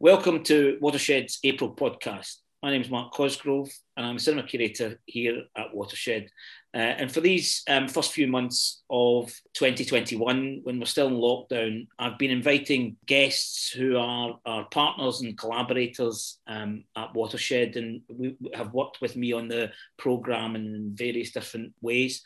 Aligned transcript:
Welcome 0.00 0.44
to 0.44 0.78
Watershed's 0.80 1.40
April 1.42 1.74
podcast. 1.74 2.36
My 2.62 2.70
name 2.70 2.82
is 2.82 2.88
Mark 2.88 3.12
Cosgrove, 3.12 3.68
and 3.96 4.06
I'm 4.06 4.14
a 4.14 4.20
cinema 4.20 4.46
curator 4.46 5.00
here 5.06 5.42
at 5.56 5.74
Watershed. 5.74 6.30
Uh, 6.72 6.76
and 6.76 7.10
for 7.10 7.20
these 7.20 7.64
um, 7.68 7.88
first 7.88 8.12
few 8.12 8.28
months 8.28 8.84
of 8.88 9.26
2021, 9.54 10.60
when 10.62 10.78
we're 10.78 10.86
still 10.86 11.08
in 11.08 11.14
lockdown, 11.14 11.88
I've 11.98 12.16
been 12.16 12.30
inviting 12.30 12.96
guests 13.06 13.72
who 13.72 13.96
are 13.96 14.38
our 14.46 14.66
partners 14.66 15.20
and 15.22 15.36
collaborators 15.36 16.38
um, 16.46 16.84
at 16.96 17.12
Watershed, 17.12 17.74
and 17.74 18.02
we 18.08 18.36
have 18.54 18.72
worked 18.72 19.00
with 19.00 19.16
me 19.16 19.32
on 19.32 19.48
the 19.48 19.72
programme 19.96 20.54
in 20.54 20.92
various 20.94 21.32
different 21.32 21.72
ways. 21.80 22.22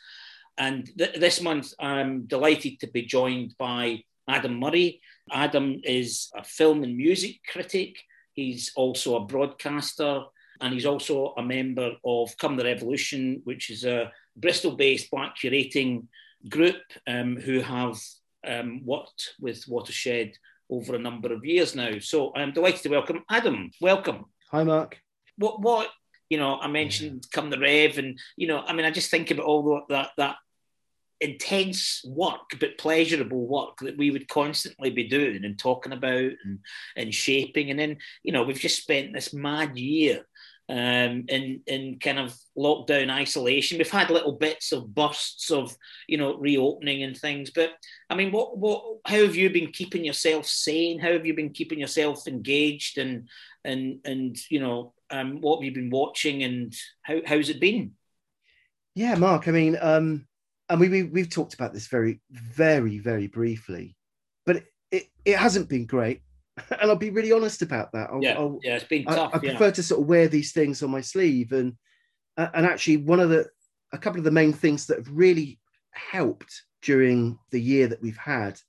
And 0.59 0.87
th- 0.95 1.19
this 1.19 1.41
month, 1.41 1.73
I'm 1.79 2.27
delighted 2.27 2.81
to 2.81 2.87
be 2.87 3.01
joined 3.01 3.55
by 3.57 4.03
Adam 4.27 4.59
Murray. 4.59 5.01
Adam 5.31 5.79
is 5.83 6.29
a 6.35 6.43
film 6.43 6.83
and 6.83 6.97
music 6.97 7.39
critic. 7.51 7.95
He's 8.33 8.71
also 8.75 9.15
a 9.15 9.25
broadcaster, 9.25 10.23
and 10.61 10.73
he's 10.73 10.85
also 10.85 11.33
a 11.37 11.43
member 11.43 11.91
of 12.03 12.37
Come 12.37 12.57
the 12.57 12.63
Revolution, 12.63 13.41
which 13.43 13.69
is 13.69 13.85
a 13.85 14.11
Bristol 14.35 14.75
based 14.75 15.11
black 15.11 15.35
curating 15.37 16.07
group 16.49 16.81
um, 17.07 17.37
who 17.37 17.59
have 17.59 17.97
um, 18.47 18.81
worked 18.83 19.35
with 19.39 19.67
Watershed 19.67 20.35
over 20.69 20.95
a 20.95 20.99
number 20.99 21.31
of 21.31 21.45
years 21.45 21.75
now. 21.75 21.99
So 21.99 22.33
I'm 22.35 22.51
delighted 22.51 22.81
to 22.83 22.89
welcome 22.89 23.23
Adam. 23.29 23.71
Welcome. 23.79 24.25
Hi, 24.51 24.63
Mark. 24.63 24.99
What, 25.37 25.61
what, 25.61 25.89
you 26.29 26.37
know, 26.37 26.57
I 26.59 26.67
mentioned 26.67 27.27
Come 27.31 27.49
the 27.49 27.59
Rev, 27.59 27.97
and, 27.97 28.19
you 28.35 28.47
know, 28.47 28.59
I 28.59 28.73
mean, 28.73 28.85
I 28.85 28.91
just 28.91 29.11
think 29.11 29.31
about 29.31 29.45
all 29.45 29.83
that, 29.89 30.11
that 30.17 30.37
intense 31.23 32.03
work 32.05 32.51
but 32.59 32.77
pleasurable 32.77 33.47
work 33.47 33.77
that 33.79 33.97
we 33.97 34.11
would 34.11 34.27
constantly 34.27 34.89
be 34.89 35.07
doing 35.07 35.45
and 35.45 35.57
talking 35.57 35.93
about 35.93 36.31
and, 36.43 36.59
and 36.95 37.13
shaping 37.13 37.69
and 37.69 37.79
then 37.79 37.97
you 38.23 38.31
know 38.31 38.43
we've 38.43 38.59
just 38.59 38.81
spent 38.81 39.13
this 39.13 39.33
mad 39.33 39.77
year 39.77 40.25
um, 40.69 41.25
in 41.27 41.61
in 41.67 41.99
kind 41.99 42.19
of 42.19 42.35
lockdown 42.57 43.09
isolation. 43.09 43.77
We've 43.77 43.89
had 43.89 44.09
little 44.09 44.31
bits 44.31 44.71
of 44.71 44.93
bursts 44.93 45.51
of 45.51 45.75
you 46.07 46.17
know 46.17 46.37
reopening 46.37 47.03
and 47.03 47.17
things, 47.17 47.49
but 47.49 47.71
I 48.09 48.15
mean, 48.15 48.31
what 48.31 48.57
what 48.57 48.83
how 49.05 49.17
have 49.17 49.35
you 49.35 49.49
been 49.49 49.71
keeping 49.71 50.05
yourself 50.05 50.45
sane? 50.45 50.99
How 50.99 51.11
have 51.11 51.25
you 51.25 51.33
been 51.33 51.51
keeping 51.51 51.79
yourself 51.79 52.27
engaged 52.27 52.97
and 52.97 53.27
and 53.65 53.99
and 54.05 54.37
you 54.49 54.59
know 54.59 54.93
um, 55.09 55.41
what 55.41 55.57
have 55.57 55.65
you 55.65 55.73
been 55.73 55.89
watching 55.89 56.43
and 56.43 56.73
how 57.01 57.19
how's 57.25 57.49
it 57.49 57.59
been? 57.59 57.91
Yeah, 58.95 59.15
Mark. 59.15 59.47
I 59.47 59.51
mean, 59.51 59.77
um, 59.81 60.27
and 60.73 60.81
we, 60.81 60.89
we 60.89 61.03
we've 61.03 61.29
talked 61.29 61.53
about 61.53 61.73
this 61.73 61.87
very 61.87 62.19
very 62.31 62.97
very 62.97 63.27
briefly, 63.27 63.95
but 64.45 64.57
it, 64.57 64.65
it, 64.91 65.03
it 65.23 65.37
hasn't 65.37 65.69
been 65.69 65.85
great 65.85 66.21
and 66.81 66.89
I'll 66.89 66.95
be 66.95 67.09
really 67.09 67.31
honest 67.31 67.61
about 67.61 67.91
that. 67.93 68.09
I'll, 68.11 68.21
yeah, 68.21 68.33
I'll, 68.33 68.59
yeah, 68.63 68.75
it's 68.75 68.85
been 68.85 69.05
tough. 69.05 69.31
I, 69.33 69.37
I 69.37 69.39
prefer 69.39 69.71
to 69.71 69.83
sort 69.83 70.01
of 70.01 70.07
wear 70.07 70.27
these 70.27 70.51
things 70.51 70.83
on 70.83 70.91
my 70.91 71.01
sleeve, 71.01 71.51
and 71.51 71.73
uh, 72.37 72.49
and 72.53 72.65
actually 72.65 72.97
one 72.97 73.19
of 73.19 73.29
the 73.29 73.47
a 73.91 73.97
couple 73.97 74.19
of 74.19 74.23
the 74.23 74.31
main 74.31 74.53
things 74.53 74.87
that 74.87 74.97
have 74.97 75.09
really 75.11 75.59
helped 75.91 76.63
during 76.81 77.39
the 77.51 77.61
year 77.61 77.87
that 77.87 78.01
we've 78.01 78.17
had 78.17 78.59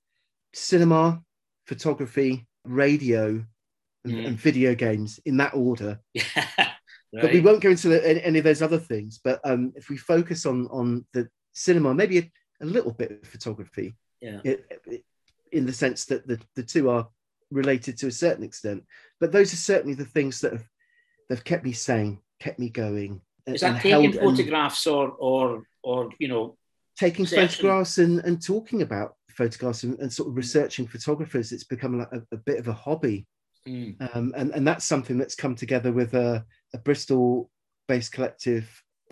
cinema, 0.53 1.21
photography, 1.67 2.47
radio, 2.63 3.43
and, 4.03 4.13
mm. 4.13 4.27
and 4.27 4.37
video 4.37 4.73
games 4.73 5.19
in 5.25 5.37
that 5.37 5.53
order. 5.53 5.99
Yeah. 7.13 7.21
Right. 7.21 7.31
But 7.31 7.33
we 7.33 7.39
won't 7.39 7.61
go 7.61 7.69
into 7.69 7.87
the, 7.87 8.25
any 8.25 8.39
of 8.39 8.43
those 8.43 8.61
other 8.61 8.79
things. 8.79 9.21
But 9.23 9.39
um, 9.45 9.71
if 9.77 9.89
we 9.89 9.95
focus 9.95 10.45
on 10.45 10.67
on 10.67 11.05
the 11.13 11.29
cinema, 11.55 11.93
maybe 11.93 12.19
a, 12.19 12.31
a 12.61 12.65
little 12.65 12.91
bit 12.91 13.11
of 13.11 13.27
photography, 13.27 13.95
yeah. 14.21 14.39
It, 14.43 15.03
in 15.51 15.65
the 15.65 15.73
sense 15.73 16.05
that 16.05 16.27
the, 16.27 16.39
the 16.55 16.63
two 16.63 16.89
are 16.89 17.07
related 17.51 17.97
to 17.97 18.07
a 18.07 18.11
certain 18.11 18.43
extent. 18.43 18.83
But 19.19 19.31
those 19.31 19.53
are 19.53 19.57
certainly 19.57 19.95
the 19.95 20.05
things 20.05 20.41
that 20.41 20.51
have 20.51 20.65
they've 21.29 21.43
kept 21.43 21.63
me 21.63 21.71
sane, 21.71 22.19
kept 22.39 22.59
me 22.59 22.69
going. 22.69 23.21
Is 23.47 23.61
that 23.61 23.81
taking 23.81 24.13
photographs 24.13 24.87
or 24.87 25.11
or 25.11 25.63
or 25.83 26.09
you 26.19 26.27
know 26.27 26.57
taking 26.97 27.25
photographs 27.25 27.97
and, 27.97 28.19
and 28.19 28.41
talking 28.41 28.81
about 28.81 29.15
photographs 29.29 29.83
and, 29.83 29.99
and 29.99 30.11
sort 30.11 30.29
of 30.29 30.35
researching 30.35 30.87
photographers? 30.87 31.51
It's 31.51 31.63
become 31.63 31.99
like 31.99 32.11
a, 32.11 32.21
a 32.31 32.37
bit 32.37 32.59
of 32.59 32.67
a 32.67 32.73
hobby. 32.73 33.27
Mm. 33.67 34.15
Um, 34.15 34.33
and, 34.37 34.51
and 34.51 34.67
that's 34.67 34.85
something 34.85 35.17
that's 35.17 35.33
come 35.35 35.55
together 35.55 35.91
with 35.91 36.13
a, 36.13 36.45
a 36.73 36.77
Bristol 36.77 37.49
based 37.87 38.11
collective 38.11 38.69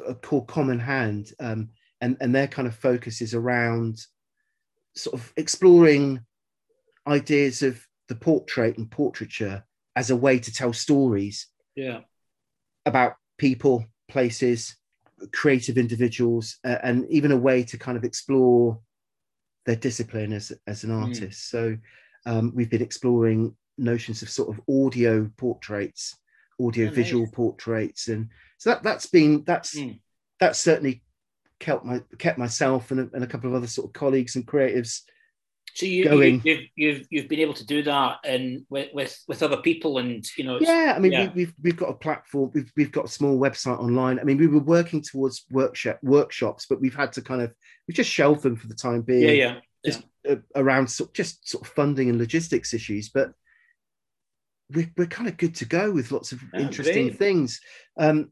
uh, 0.08 0.14
called 0.14 0.48
Common 0.48 0.80
Hand. 0.80 1.32
Um, 1.40 1.70
and, 2.04 2.18
and 2.20 2.36
their 2.36 2.48
kind 2.48 2.68
of 2.68 2.76
focus 2.76 3.22
is 3.22 3.34
around 3.34 4.06
sort 4.94 5.14
of 5.14 5.34
exploring 5.38 6.20
ideas 7.08 7.64
of 7.64 7.82
the 8.10 8.16
portrait 8.16 8.78
and 8.78 8.92
portraiture 8.92 9.64
as 9.96 10.10
a 10.10 10.16
way 10.16 10.38
to 10.38 10.52
tell 10.52 10.74
stories 10.74 11.48
yeah 11.76 12.02
about 12.86 13.16
people 13.38 13.86
places 14.10 14.76
creative 15.32 15.78
individuals 15.78 16.58
uh, 16.66 16.78
and 16.84 17.08
even 17.10 17.32
a 17.32 17.38
way 17.38 17.64
to 17.64 17.78
kind 17.78 17.98
of 17.98 18.04
explore 18.04 18.78
their 19.66 19.78
discipline 19.78 20.34
as, 20.34 20.52
as 20.68 20.84
an 20.84 20.90
hmm. 20.90 21.04
artist 21.04 21.40
mm. 21.40 21.52
so 21.52 21.78
um, 22.26 22.52
we've 22.54 22.70
been 22.70 22.82
exploring 22.82 23.56
notions 23.78 24.22
of 24.22 24.30
sort 24.30 24.50
of 24.50 24.62
audio 24.70 25.30
portraits 25.38 26.18
audio 26.62 26.90
visual 26.90 27.28
portraits 27.32 28.10
and 28.10 28.28
so 28.58 28.72
that 28.72 28.84
that's 28.84 29.06
been 29.06 29.44
that's 29.46 29.76
mm. 29.76 29.98
that's 30.40 30.60
certainly 30.60 31.02
kept 31.64 31.86
my 31.86 32.02
kept 32.18 32.38
myself 32.38 32.92
and 32.92 33.00
a, 33.00 33.10
and 33.14 33.24
a 33.24 33.28
couple 33.28 33.50
of 33.50 33.56
other 33.56 33.68
sort 33.68 33.88
of 33.88 33.94
colleagues 33.94 34.36
and 34.36 34.46
creatives 34.46 35.02
so 35.76 35.86
you, 35.86 36.04
going. 36.04 36.42
You, 36.44 36.56
have 36.56 36.64
you've 36.76 37.08
you've 37.10 37.28
been 37.28 37.40
able 37.40 37.56
to 37.56 37.66
do 37.66 37.82
that 37.84 38.18
and 38.24 38.66
with, 38.70 38.94
with 38.94 39.24
with 39.28 39.42
other 39.42 39.58
people 39.58 39.98
and 39.98 40.26
you 40.38 40.44
know 40.44 40.60
yeah 40.60 40.94
I 40.96 41.00
mean 41.00 41.14
yeah. 41.14 41.28
We, 41.28 41.46
we've 41.46 41.54
we've 41.64 41.78
got 41.78 41.90
a 41.90 41.94
platform 41.94 42.52
we've 42.54 42.72
we've 42.76 42.92
got 42.92 43.06
a 43.06 43.10
small 43.10 43.40
website 43.40 43.80
online 43.80 44.20
I 44.20 44.24
mean 44.24 44.38
we 44.38 44.48
were 44.48 44.60
working 44.60 45.02
towards 45.02 45.46
workshop 45.50 46.00
workshops 46.04 46.66
but 46.70 46.82
we've 46.82 46.96
had 46.96 47.14
to 47.14 47.22
kind 47.22 47.42
of 47.42 47.54
we 47.88 47.94
just 47.94 48.12
shelved 48.12 48.44
them 48.44 48.56
for 48.56 48.68
the 48.68 48.76
time 48.76 49.02
being 49.02 49.24
yeah 49.24 49.32
yeah, 49.32 49.60
just 49.86 50.04
uh, 50.30 50.36
around 50.56 50.90
so, 50.90 51.10
just 51.14 51.50
sort 51.50 51.66
of 51.66 51.74
funding 51.74 52.10
and 52.10 52.20
logistics 52.20 52.74
issues 52.74 53.10
but 53.10 53.32
we're, 54.74 54.92
we're 54.98 55.08
kind 55.08 55.30
of 55.30 55.38
good 55.38 55.56
to 55.56 55.66
go 55.66 55.92
with 55.92 56.12
lots 56.12 56.34
of 56.34 56.40
oh, 56.54 56.60
interesting 56.60 57.08
great. 57.08 57.18
things 57.18 57.62
um 57.98 58.32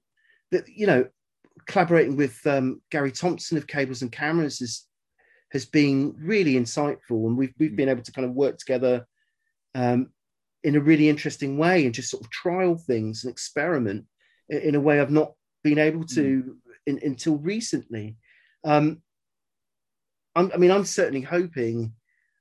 that 0.51 0.67
you 0.67 0.85
know 0.85 1.05
collaborating 1.67 2.15
with 2.15 2.45
um, 2.45 2.81
Gary 2.91 3.11
Thompson 3.11 3.57
of 3.57 3.67
Cables 3.67 4.01
and 4.01 4.11
Cameras 4.11 4.61
is 4.61 4.87
has 5.51 5.65
been 5.65 6.15
really 6.17 6.53
insightful, 6.53 7.27
and 7.27 7.37
we've 7.37 7.53
we've 7.59 7.75
been 7.75 7.89
able 7.89 8.03
to 8.03 8.11
kind 8.11 8.25
of 8.25 8.33
work 8.33 8.57
together 8.57 9.05
um, 9.75 10.09
in 10.63 10.75
a 10.75 10.81
really 10.81 11.09
interesting 11.09 11.57
way 11.57 11.85
and 11.85 11.93
just 11.93 12.09
sort 12.09 12.23
of 12.23 12.29
trial 12.29 12.77
things 12.77 13.23
and 13.23 13.31
experiment 13.31 14.05
in 14.49 14.75
a 14.75 14.79
way 14.79 14.99
I've 14.99 15.11
not 15.11 15.33
been 15.63 15.79
able 15.79 16.05
to 16.05 16.43
mm. 16.43 16.55
in, 16.85 16.99
until 17.03 17.37
recently. 17.37 18.17
Um, 18.63 19.01
i 20.35 20.55
mean, 20.57 20.71
I'm 20.71 20.85
certainly 20.85 21.21
hoping 21.21 21.93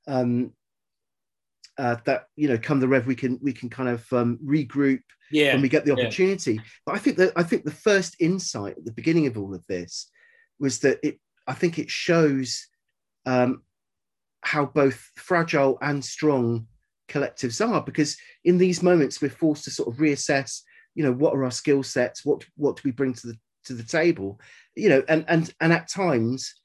um, 0.07 0.53
uh, 1.77 1.97
that 2.05 2.25
you 2.35 2.47
know, 2.47 2.57
come 2.57 2.79
the 2.79 2.87
rev, 2.87 3.07
we 3.07 3.15
can 3.15 3.39
we 3.41 3.53
can 3.53 3.69
kind 3.69 3.89
of 3.89 4.11
um, 4.13 4.39
regroup 4.45 5.01
yeah, 5.31 5.53
when 5.53 5.61
we 5.61 5.69
get 5.69 5.85
the 5.85 5.93
opportunity. 5.93 6.55
Yeah. 6.55 6.61
But 6.85 6.95
I 6.95 6.99
think 6.99 7.17
that 7.17 7.33
I 7.35 7.43
think 7.43 7.63
the 7.63 7.71
first 7.71 8.15
insight 8.19 8.77
at 8.77 8.85
the 8.85 8.91
beginning 8.91 9.27
of 9.27 9.37
all 9.37 9.53
of 9.53 9.65
this 9.67 10.09
was 10.59 10.79
that 10.79 10.99
it. 11.03 11.19
I 11.47 11.53
think 11.53 11.79
it 11.79 11.89
shows 11.89 12.67
um, 13.25 13.63
how 14.41 14.65
both 14.65 15.11
fragile 15.15 15.77
and 15.81 16.03
strong 16.03 16.67
collectives 17.09 17.65
are 17.67 17.81
because 17.81 18.17
in 18.45 18.57
these 18.57 18.81
moments 18.81 19.21
we're 19.21 19.29
forced 19.29 19.65
to 19.65 19.71
sort 19.71 19.89
of 19.89 19.99
reassess 19.99 20.61
you 20.95 21.03
know 21.03 21.11
what 21.11 21.33
are 21.33 21.43
our 21.43 21.51
skill 21.51 21.83
sets 21.83 22.23
what 22.23 22.45
what 22.55 22.77
do 22.77 22.81
we 22.85 22.91
bring 22.91 23.13
to 23.13 23.27
the 23.27 23.37
to 23.65 23.73
the 23.73 23.83
table 23.83 24.39
you 24.75 24.87
know 24.87 25.03
and 25.09 25.25
and 25.27 25.53
and 25.59 25.73
at 25.73 25.89
times 25.89 26.55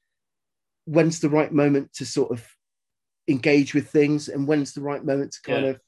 when's 0.85 1.19
the 1.19 1.29
right 1.29 1.51
moment 1.51 1.91
to 1.93 2.05
sort 2.05 2.31
of 2.31 2.47
engage 3.27 3.73
with 3.73 3.89
things 3.89 4.29
and 4.29 4.47
when's 4.47 4.73
the 4.73 4.81
right 4.81 5.03
moment 5.03 5.33
to 5.33 5.41
kind 5.41 5.63
yeah. 5.65 5.69
of 5.71 5.79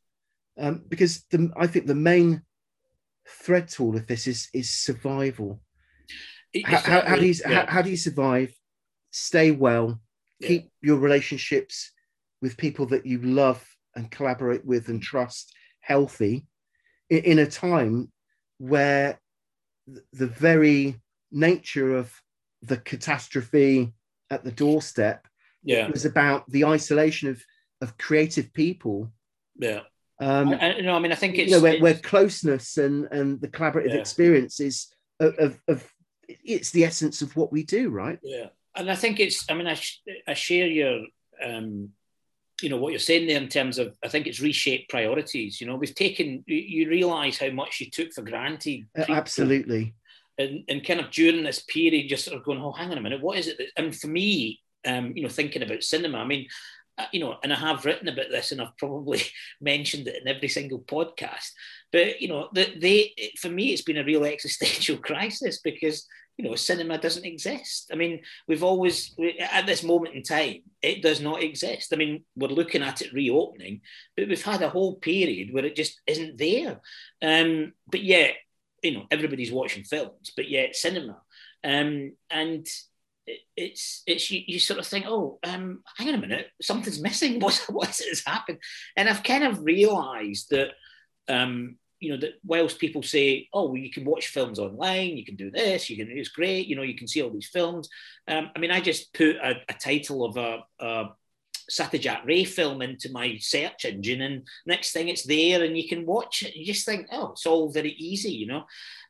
um, 0.60 0.84
because 0.90 1.24
the, 1.32 1.52
I 1.58 1.68
think 1.68 1.88
the 1.88 1.96
main 1.96 2.42
thread 3.28 3.70
to 3.70 3.84
all 3.84 3.96
of 3.96 4.08
this 4.08 4.28
is 4.28 4.50
is 4.54 4.70
survival. 4.70 5.62
How, 6.66 6.78
how, 6.78 7.02
how, 7.02 7.16
do 7.16 7.28
you 7.28 7.36
yeah. 7.42 7.66
how, 7.66 7.72
how, 7.72 7.82
do 7.82 7.90
you 7.90 7.98
survive? 7.98 8.54
Stay 9.12 9.52
well, 9.52 10.02
keep 10.42 10.70
your 10.82 10.98
relationships 10.98 11.92
with 12.42 12.58
people 12.58 12.86
that 12.88 13.06
you 13.06 13.20
love 13.22 13.66
and 13.96 14.12
collaborate 14.12 14.66
with 14.66 14.88
and 14.90 15.02
trust 15.02 15.54
healthy 15.82 16.46
in, 17.10 17.20
in 17.20 17.40
a 17.40 17.48
time 17.48 18.12
where 18.58 19.20
the 20.14 20.28
very 20.28 21.00
nature 21.32 21.96
of 21.96 22.14
the 22.62 22.78
catastrophe 22.78 23.94
at 24.30 24.44
the 24.44 24.52
doorstep 24.52 25.28
yeah. 25.64 25.88
It 25.88 25.94
was 25.94 26.06
about 26.06 26.50
the 26.50 26.66
isolation 26.66 27.30
of 27.30 27.44
of 27.82 27.98
creative 27.98 28.52
people 28.54 29.10
yeah 29.58 29.82
um 30.20 30.50
I, 30.50 30.76
I, 30.76 30.82
no, 30.82 30.96
I 30.96 31.00
mean 31.00 31.14
i 31.14 31.16
think 31.16 31.38
it's 31.38 31.50
you 31.50 31.56
know 31.56 31.64
where, 31.64 31.74
it's... 31.74 31.82
where 31.82 31.94
closeness 31.94 32.78
and 32.78 33.08
and 33.10 33.40
the 33.40 33.48
collaborative 33.48 33.94
yeah. 33.94 34.02
experience 34.02 34.60
is 34.60 34.94
of, 35.22 35.34
of, 35.38 35.60
of, 35.70 35.94
it's 36.28 36.72
the 36.72 36.84
essence 36.84 37.22
of 37.22 37.34
what 37.38 37.54
we 37.54 37.64
do 37.64 37.90
right 37.90 38.20
yeah 38.22 38.48
and 38.76 38.90
I 38.90 38.96
think 38.96 39.20
it's. 39.20 39.46
I 39.50 39.54
mean, 39.54 39.68
I, 39.68 39.80
I 40.28 40.34
share 40.34 40.68
your 40.68 41.06
um, 41.44 41.90
you 42.62 42.70
know 42.70 42.78
what 42.78 42.92
you're 42.92 43.00
saying 43.00 43.28
there 43.28 43.38
in 43.38 43.50
terms 43.50 43.78
of 43.78 43.96
I 44.04 44.08
think 44.08 44.28
it's 44.28 44.40
reshaped 44.40 44.90
priorities. 44.90 45.60
You 45.60 45.68
know, 45.68 45.76
we've 45.76 45.96
taken 45.96 46.44
you, 46.48 46.90
realise 46.90 47.38
how 47.38 47.50
much 47.50 47.80
you 47.80 47.90
took 47.90 48.14
for 48.14 48.22
granted. 48.22 48.88
Uh, 48.98 49.06
absolutely. 49.10 49.96
And, 50.38 50.64
and 50.70 50.86
kind 50.86 51.02
of 51.02 51.12
during 51.12 51.44
this 51.44 51.60
period, 51.64 52.08
just 52.08 52.24
sort 52.24 52.38
of 52.38 52.46
going, 52.46 52.62
oh, 52.62 52.72
hang 52.72 52.92
on 52.92 52.98
a 52.98 53.02
minute, 53.02 53.22
what 53.22 53.38
is 53.38 53.48
it? 53.48 53.58
That, 53.58 53.68
and 53.76 53.94
for 53.94 54.08
me, 54.08 54.62
um, 54.86 55.14
you 55.16 55.24
know, 55.24 55.30
thinking 55.30 55.64
about 55.64 55.84
cinema, 55.84 56.20
I 56.20 56.26
mean, 56.26 56.48
uh, 56.98 57.06
you 57.12 57.20
know, 57.20 57.38
and 57.44 57.54
I 57.54 57.56
have 57.56 57.86
written 57.86 58.08
about 58.08 58.30
this, 58.30 58.52
and 58.52 58.62
I've 58.62 58.78
probably 58.78 59.22
mentioned 59.62 60.08
it 60.08 60.22
in 60.22 60.28
every 60.28 60.50
single 60.50 60.80
podcast. 60.80 61.52
But 61.92 62.22
you 62.22 62.28
know, 62.28 62.50
the, 62.54 62.74
they 62.78 63.14
for 63.40 63.50
me, 63.50 63.72
it's 63.72 63.82
been 63.82 63.98
a 63.98 64.04
real 64.04 64.26
existential 64.26 64.98
crisis 65.10 65.60
because 65.60 66.08
you 66.40 66.48
know, 66.48 66.56
cinema 66.56 66.98
doesn't 66.98 67.26
exist. 67.26 67.90
I 67.92 67.96
mean, 67.96 68.22
we've 68.48 68.64
always, 68.64 69.14
at 69.42 69.66
this 69.66 69.84
moment 69.84 70.16
in 70.16 70.24
time, 70.24 70.62
it 70.82 71.02
does 71.02 71.20
not 71.20 71.44
exist. 71.44 71.92
I 71.92 71.98
mean, 71.98 72.24
we're 72.34 72.48
looking 72.48 72.82
at 72.82 73.02
it 73.02 73.12
reopening, 73.12 73.82
but 74.16 74.30
we've 74.30 74.42
had 74.42 74.62
a 74.62 74.70
whole 74.70 74.96
period 74.96 75.54
where 75.54 75.66
it 75.66 75.76
just 75.76 76.00
isn't 76.08 76.38
there. 76.38 76.80
Um, 77.22 77.74
but 77.92 78.02
yet, 78.02 78.36
you 78.82 78.94
know, 78.94 79.06
everybody's 79.12 79.52
watching 79.52 79.84
films, 79.84 80.32
but 80.34 80.50
yet 80.50 80.78
cinema. 80.78 81.20
Um, 81.62 82.14
and 82.32 82.66
it's 83.60 84.04
it's 84.08 84.32
you, 84.32 84.42
you, 84.48 84.60
sort 84.60 84.80
of 84.80 84.88
think, 84.88 85.06
oh, 85.08 85.40
um, 85.44 85.84
hang 85.98 86.10
on 86.10 86.16
a 86.16 86.18
minute, 86.18 86.48
something's 86.62 87.02
missing. 87.02 87.40
What's 87.40 87.66
what's 87.70 88.04
has 88.08 88.24
happened? 88.26 88.60
And 88.96 89.10
I've 89.10 89.24
kind 89.24 89.44
of 89.44 89.64
realised 89.64 90.50
that 90.52 90.70
um, 91.28 91.78
you 92.00 92.12
know, 92.12 92.18
that 92.18 92.36
whilst 92.46 92.80
people 92.80 93.04
say, 93.04 93.50
oh, 93.54 93.66
well, 93.66 93.78
you 93.78 93.92
can 93.92 94.06
watch 94.06 94.28
films 94.28 94.58
online, 94.58 95.18
you 95.18 95.26
can 95.26 95.36
do 95.36 95.52
this, 95.52 95.90
you 95.90 95.98
can, 95.98 96.10
it's 96.10 96.30
great, 96.30 96.66
you 96.66 96.76
know, 96.76 96.82
you 96.82 96.96
can 96.96 97.08
see 97.08 97.22
all 97.22 97.30
these 97.30 97.50
films. 97.50 97.90
Um, 98.28 98.50
I 98.56 98.60
mean, 98.60 98.72
I 98.72 98.80
just 98.80 99.14
put 99.14 99.36
a, 99.36 99.56
a 99.68 99.74
title 99.74 100.24
of 100.24 100.38
a, 100.38 100.60
a 100.80 101.10
Satyajit 101.70 102.26
Ray 102.26 102.46
film 102.46 102.82
into 102.82 103.12
my 103.12 103.38
search 103.38 103.86
engine, 103.86 104.22
and 104.22 104.48
next 104.66 104.92
thing 104.92 105.10
it's 105.10 105.24
there, 105.24 105.64
and 105.64 105.78
you 105.78 105.88
can 105.88 106.06
watch 106.06 106.44
it. 106.44 106.56
You 106.56 106.66
just 106.66 106.86
think, 106.86 107.08
oh, 107.12 107.32
it's 107.32 107.46
all 107.46 107.70
very 107.70 107.92
easy, 107.92 108.32
you 108.32 108.48
know, 108.48 108.64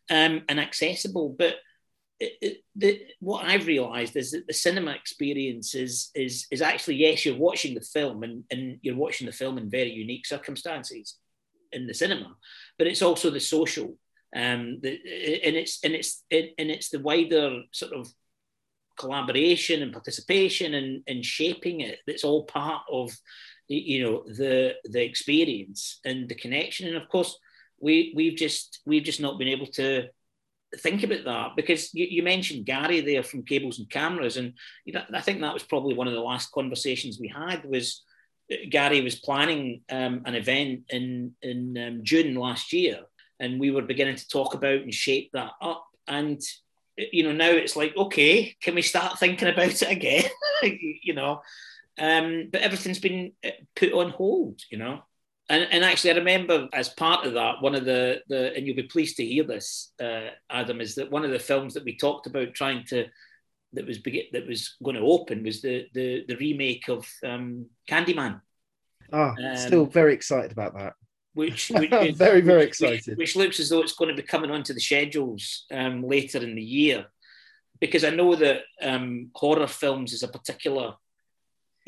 um, 0.10 0.44
and 0.50 0.60
accessible. 0.60 1.36
But 1.38 1.56
it, 2.20 2.34
it, 2.42 2.58
the, 2.76 3.02
what 3.20 3.46
I've 3.46 3.68
realised 3.68 4.16
is 4.16 4.32
that 4.32 4.48
the 4.48 4.54
cinema 4.54 4.92
experience 4.92 5.74
is 5.76 6.12
is 6.16 6.48
is 6.52 6.62
actually 6.62 6.96
yes, 6.96 7.26
you're 7.26 7.38
watching 7.38 7.76
the 7.76 7.82
film, 7.82 8.24
and, 8.24 8.44
and 8.52 8.78
you're 8.82 8.96
watching 8.96 9.26
the 9.26 9.34
film 9.34 9.58
in 9.58 9.70
very 9.70 9.92
unique 9.92 10.26
circumstances 10.26 11.18
in 11.72 11.88
the 11.88 11.94
cinema, 11.94 12.36
but 12.78 12.88
it's 12.88 13.02
also 13.02 13.30
the 13.30 13.40
social, 13.40 13.96
um, 14.36 14.80
the, 14.82 15.00
and 15.46 15.56
it's 15.56 15.84
and 15.84 15.94
it's 15.94 16.24
and 16.32 16.50
it's 16.58 16.90
the 16.90 17.00
wider 17.00 17.62
sort 17.72 17.94
of 17.94 18.08
collaboration 18.98 19.82
and 19.82 19.94
participation 19.94 20.74
and, 20.74 21.02
and 21.08 21.24
shaping 21.24 21.80
it 21.80 22.00
that's 22.06 22.26
all 22.26 22.44
part 22.44 22.82
of 22.92 23.10
you 23.70 24.04
know 24.04 24.24
the 24.28 24.74
the 24.86 25.04
experience 25.04 26.00
and 26.04 26.28
the 26.28 26.36
connection. 26.36 26.88
And 26.88 26.98
of 26.98 27.08
course 27.08 27.38
we 27.80 28.14
we've 28.16 28.36
just 28.36 28.80
we've 28.86 29.04
just 29.04 29.22
not 29.22 29.38
been 29.38 29.48
able 29.48 29.68
to 29.68 30.08
think 30.78 31.04
about 31.04 31.26
that 31.26 31.56
because 31.56 31.94
you, 31.94 32.06
you, 32.10 32.24
mentioned 32.24 32.66
Gary 32.66 33.02
there 33.02 33.24
from 33.24 33.44
Cables 33.44 33.80
and 33.80 33.90
Cameras, 33.90 34.38
and 34.38 34.54
you 34.86 34.94
know, 34.94 35.04
I 35.14 35.22
think 35.22 35.42
that 35.42 35.54
was 35.54 35.64
probably 35.64 35.96
one 35.96 36.08
of 36.08 36.14
the 36.14 36.20
last 36.20 36.52
conversations 36.52 37.20
we 37.20 37.28
had 37.28 37.66
was 37.66 38.04
Gary 38.70 39.02
was 39.02 39.16
planning 39.16 39.82
um, 39.90 40.22
an 40.26 40.36
event 40.36 40.84
in 40.90 41.34
in 41.42 41.78
um, 41.78 42.00
June 42.04 42.36
last 42.36 42.74
year, 42.74 43.02
and 43.40 43.60
we 43.60 43.72
were 43.72 43.82
beginning 43.82 44.16
to 44.16 44.28
talk 44.28 44.54
about 44.54 44.82
and 44.82 44.94
shape 44.94 45.32
that 45.34 45.52
up. 45.62 45.86
And 46.08 46.42
you 46.98 47.24
know, 47.24 47.32
now 47.32 47.52
it's 47.52 47.76
like, 47.76 47.96
okay, 47.96 48.56
can 48.62 48.76
we 48.76 48.82
start 48.82 49.20
thinking 49.20 49.48
about 49.48 49.82
it 49.82 49.90
again? 49.90 50.26
you 50.64 51.14
know, 51.14 51.42
um, 52.00 52.50
but 52.52 52.62
everything's 52.62 53.00
been 53.00 53.34
uh, 53.46 53.52
put 53.76 53.94
on 53.94 54.10
hold. 54.10 54.62
You 54.72 54.80
know, 54.80 55.04
and, 55.50 55.68
and 55.72 55.84
actually, 55.84 56.12
I 56.12 56.16
remember 56.16 56.70
as 56.74 56.90
part 56.90 57.26
of 57.26 57.34
that, 57.34 57.62
one 57.62 57.74
of 57.74 57.84
the 57.84 58.22
the 58.28 58.56
and 58.56 58.68
you'll 58.68 58.76
be 58.76 58.84
pleased 58.84 59.18
to 59.18 59.26
hear 59.26 59.44
this, 59.44 59.92
uh, 60.02 60.30
Adam, 60.50 60.80
is 60.80 60.96
that 60.96 61.12
one 61.12 61.26
of 61.26 61.32
the 61.32 61.40
films 61.40 61.74
that 61.74 61.84
we 61.84 61.98
talked 61.98 62.28
about 62.28 62.54
trying 62.54 62.86
to 62.86 63.08
that 63.74 63.88
was 63.88 64.00
that 64.32 64.48
was 64.48 64.76
going 64.84 64.96
to 64.96 65.02
open 65.02 65.44
was 65.44 65.62
the 65.62 65.88
the, 65.94 66.24
the 66.28 66.38
remake 66.38 66.88
of 66.88 67.08
um, 67.26 67.66
Candyman. 67.90 68.42
Ah, 69.12 69.34
um, 69.44 69.58
still 69.58 69.86
very 69.88 70.14
excited 70.14 70.52
about 70.52 70.78
that. 70.78 70.94
Which, 71.34 71.70
which 71.76 71.90
very 72.16 72.42
very 72.42 72.64
excited. 72.64 73.08
Which, 73.08 73.18
which, 73.18 73.36
looks 73.36 73.60
as 73.60 73.70
though 73.70 73.82
it's 73.82 73.96
going 73.96 74.16
to 74.16 74.22
be 74.22 74.28
coming 74.28 74.52
onto 74.52 74.74
the 74.74 74.80
schedules 74.80 75.66
um, 75.72 76.04
later 76.04 76.38
in 76.40 76.54
the 76.54 76.62
year, 76.62 77.08
because 77.80 78.04
I 78.04 78.12
know 78.12 78.36
that 78.36 78.62
um, 78.84 79.32
horror 79.34 79.68
films 79.68 80.14
is 80.14 80.22
a 80.22 80.28
particular 80.28 80.94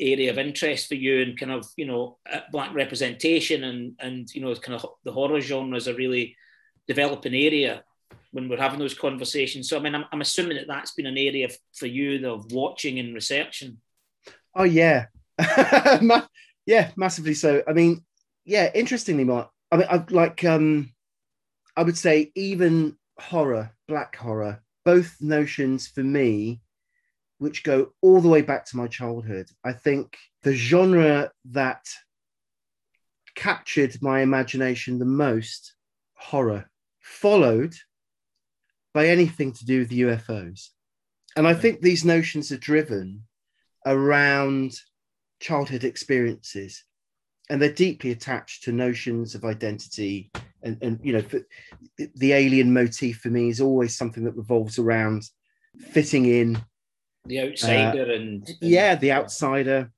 area 0.00 0.30
of 0.30 0.38
interest 0.38 0.88
for 0.88 0.94
you 0.94 1.22
and 1.22 1.38
kind 1.38 1.52
of 1.52 1.66
you 1.76 1.86
know 1.86 2.18
uh, 2.32 2.40
black 2.50 2.74
representation 2.74 3.64
and 3.64 3.94
and 4.00 4.34
you 4.34 4.40
know 4.40 4.54
kind 4.54 4.80
of 4.80 4.86
the 5.04 5.12
horror 5.12 5.40
genre 5.40 5.76
is 5.76 5.86
a 5.86 5.94
really 5.94 6.36
developing 6.86 7.34
area 7.34 7.84
when 8.32 8.48
we're 8.48 8.56
having 8.56 8.78
those 8.78 8.94
conversations. 8.94 9.68
So 9.68 9.78
I 9.78 9.80
mean, 9.80 9.94
I'm, 9.94 10.04
I'm 10.10 10.20
assuming 10.20 10.56
that 10.56 10.66
that's 10.66 10.92
been 10.92 11.06
an 11.06 11.18
area 11.18 11.48
for 11.74 11.86
you 11.86 12.28
of 12.28 12.50
watching 12.52 12.98
and 12.98 13.14
researching. 13.14 13.78
Oh 14.54 14.64
yeah, 14.64 15.06
yeah, 16.66 16.90
massively 16.96 17.34
so. 17.34 17.62
I 17.66 17.72
mean, 17.72 18.04
yeah, 18.44 18.70
interestingly, 18.74 19.24
Mark. 19.24 19.50
I 19.70 19.76
mean, 19.76 19.86
I 19.90 20.04
like 20.10 20.44
um, 20.44 20.92
I 21.76 21.82
would 21.82 21.96
say 21.96 22.32
even 22.34 22.96
horror, 23.18 23.70
black 23.88 24.16
horror, 24.16 24.62
both 24.84 25.16
notions 25.20 25.86
for 25.86 26.02
me, 26.02 26.60
which 27.42 27.64
go 27.64 27.92
all 28.00 28.20
the 28.20 28.28
way 28.28 28.40
back 28.40 28.64
to 28.64 28.76
my 28.76 28.86
childhood. 28.86 29.48
I 29.64 29.72
think 29.72 30.16
the 30.42 30.54
genre 30.54 31.32
that 31.46 31.84
captured 33.34 34.00
my 34.00 34.20
imagination 34.20 35.00
the 35.00 35.04
most, 35.04 35.74
horror, 36.14 36.70
followed 37.00 37.74
by 38.94 39.08
anything 39.08 39.52
to 39.54 39.64
do 39.64 39.80
with 39.80 39.90
UFOs. 39.90 40.68
And 41.34 41.48
I 41.48 41.54
think 41.54 41.80
these 41.80 42.04
notions 42.04 42.52
are 42.52 42.58
driven 42.58 43.24
around 43.84 44.76
childhood 45.40 45.82
experiences 45.82 46.84
and 47.50 47.60
they're 47.60 47.72
deeply 47.72 48.12
attached 48.12 48.62
to 48.64 48.72
notions 48.72 49.34
of 49.34 49.44
identity 49.44 50.30
and, 50.62 50.78
and 50.80 51.00
you 51.02 51.12
know 51.12 51.24
the 52.14 52.32
alien 52.32 52.72
motif 52.72 53.18
for 53.18 53.30
me 53.30 53.48
is 53.48 53.60
always 53.60 53.96
something 53.96 54.22
that 54.22 54.36
revolves 54.36 54.78
around 54.78 55.24
fitting 55.90 56.26
in 56.26 56.62
the 57.26 57.40
outsider 57.40 58.02
uh, 58.02 58.14
and, 58.14 58.48
and, 58.48 58.56
yeah 58.60 58.94
the 58.94 59.12
outsider. 59.12 59.90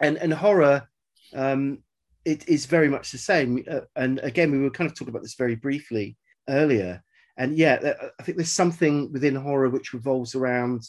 And 0.00 0.16
and 0.16 0.32
horror 0.32 0.88
um 1.34 1.78
it 2.24 2.48
is 2.48 2.66
very 2.66 2.88
much 2.88 3.10
the 3.10 3.18
same. 3.18 3.64
Uh, 3.68 3.80
and 3.96 4.18
again 4.20 4.50
we 4.50 4.58
were 4.58 4.70
kind 4.70 4.88
of 4.88 4.96
talking 4.96 5.10
about 5.10 5.22
this 5.22 5.34
very 5.34 5.56
briefly 5.56 6.16
earlier. 6.48 7.02
And 7.36 7.56
yeah, 7.56 7.94
I 8.18 8.22
think 8.22 8.36
there's 8.36 8.52
something 8.52 9.10
within 9.12 9.34
horror 9.34 9.70
which 9.70 9.94
revolves 9.94 10.34
around, 10.34 10.82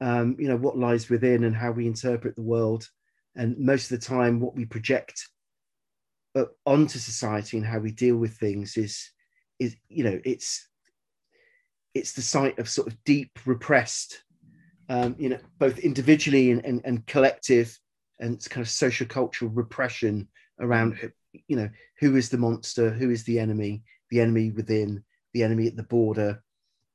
um, 0.00 0.36
you 0.38 0.48
know, 0.48 0.56
what 0.56 0.78
lies 0.78 1.08
within 1.08 1.44
and 1.44 1.54
how 1.54 1.72
we 1.72 1.86
interpret 1.86 2.36
the 2.36 2.42
world, 2.42 2.88
and 3.34 3.58
most 3.58 3.90
of 3.90 4.00
the 4.00 4.06
time, 4.06 4.40
what 4.40 4.54
we 4.54 4.64
project 4.64 5.28
uh, 6.36 6.44
onto 6.64 6.98
society 6.98 7.56
and 7.56 7.66
how 7.66 7.78
we 7.78 7.90
deal 7.90 8.16
with 8.16 8.36
things 8.36 8.76
is, 8.76 9.10
is 9.58 9.76
you 9.88 10.04
know, 10.04 10.20
it's 10.24 10.68
it's 11.94 12.12
the 12.12 12.22
site 12.22 12.58
of 12.58 12.68
sort 12.68 12.86
of 12.86 13.02
deep 13.04 13.30
repressed, 13.44 14.22
um, 14.88 15.16
you 15.18 15.28
know, 15.28 15.38
both 15.58 15.78
individually 15.78 16.50
and, 16.50 16.64
and, 16.64 16.80
and 16.84 17.06
collective, 17.06 17.78
and 18.20 18.44
kind 18.50 18.62
of 18.62 18.70
social 18.70 19.06
cultural 19.06 19.50
repression 19.50 20.28
around, 20.60 20.98
you 21.46 21.56
know, 21.56 21.68
who 22.00 22.16
is 22.16 22.28
the 22.28 22.38
monster, 22.38 22.90
who 22.90 23.10
is 23.10 23.24
the 23.24 23.38
enemy, 23.38 23.82
the 24.10 24.20
enemy 24.20 24.50
within 24.50 25.04
the 25.34 25.42
enemy 25.42 25.66
at 25.66 25.76
the 25.76 25.82
border, 25.82 26.42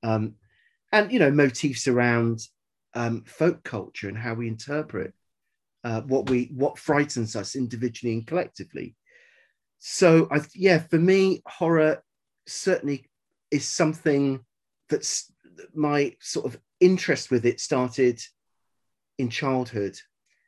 um, 0.03 0.35
and 0.91 1.11
you 1.11 1.19
know 1.19 1.31
motifs 1.31 1.87
around 1.87 2.39
um, 2.93 3.23
folk 3.25 3.63
culture 3.63 4.07
and 4.07 4.17
how 4.17 4.33
we 4.33 4.47
interpret 4.47 5.13
uh, 5.83 6.01
what 6.01 6.29
we 6.29 6.51
what 6.55 6.77
frightens 6.77 7.35
us 7.35 7.55
individually 7.55 8.13
and 8.13 8.27
collectively. 8.27 8.95
So 9.79 10.27
I 10.31 10.41
yeah, 10.55 10.79
for 10.79 10.99
me, 10.99 11.41
horror 11.45 12.03
certainly 12.47 13.09
is 13.51 13.67
something 13.67 14.43
that's 14.89 15.31
my 15.73 16.15
sort 16.19 16.45
of 16.45 16.59
interest 16.79 17.31
with 17.31 17.45
it 17.45 17.59
started 17.59 18.21
in 19.17 19.29
childhood 19.29 19.97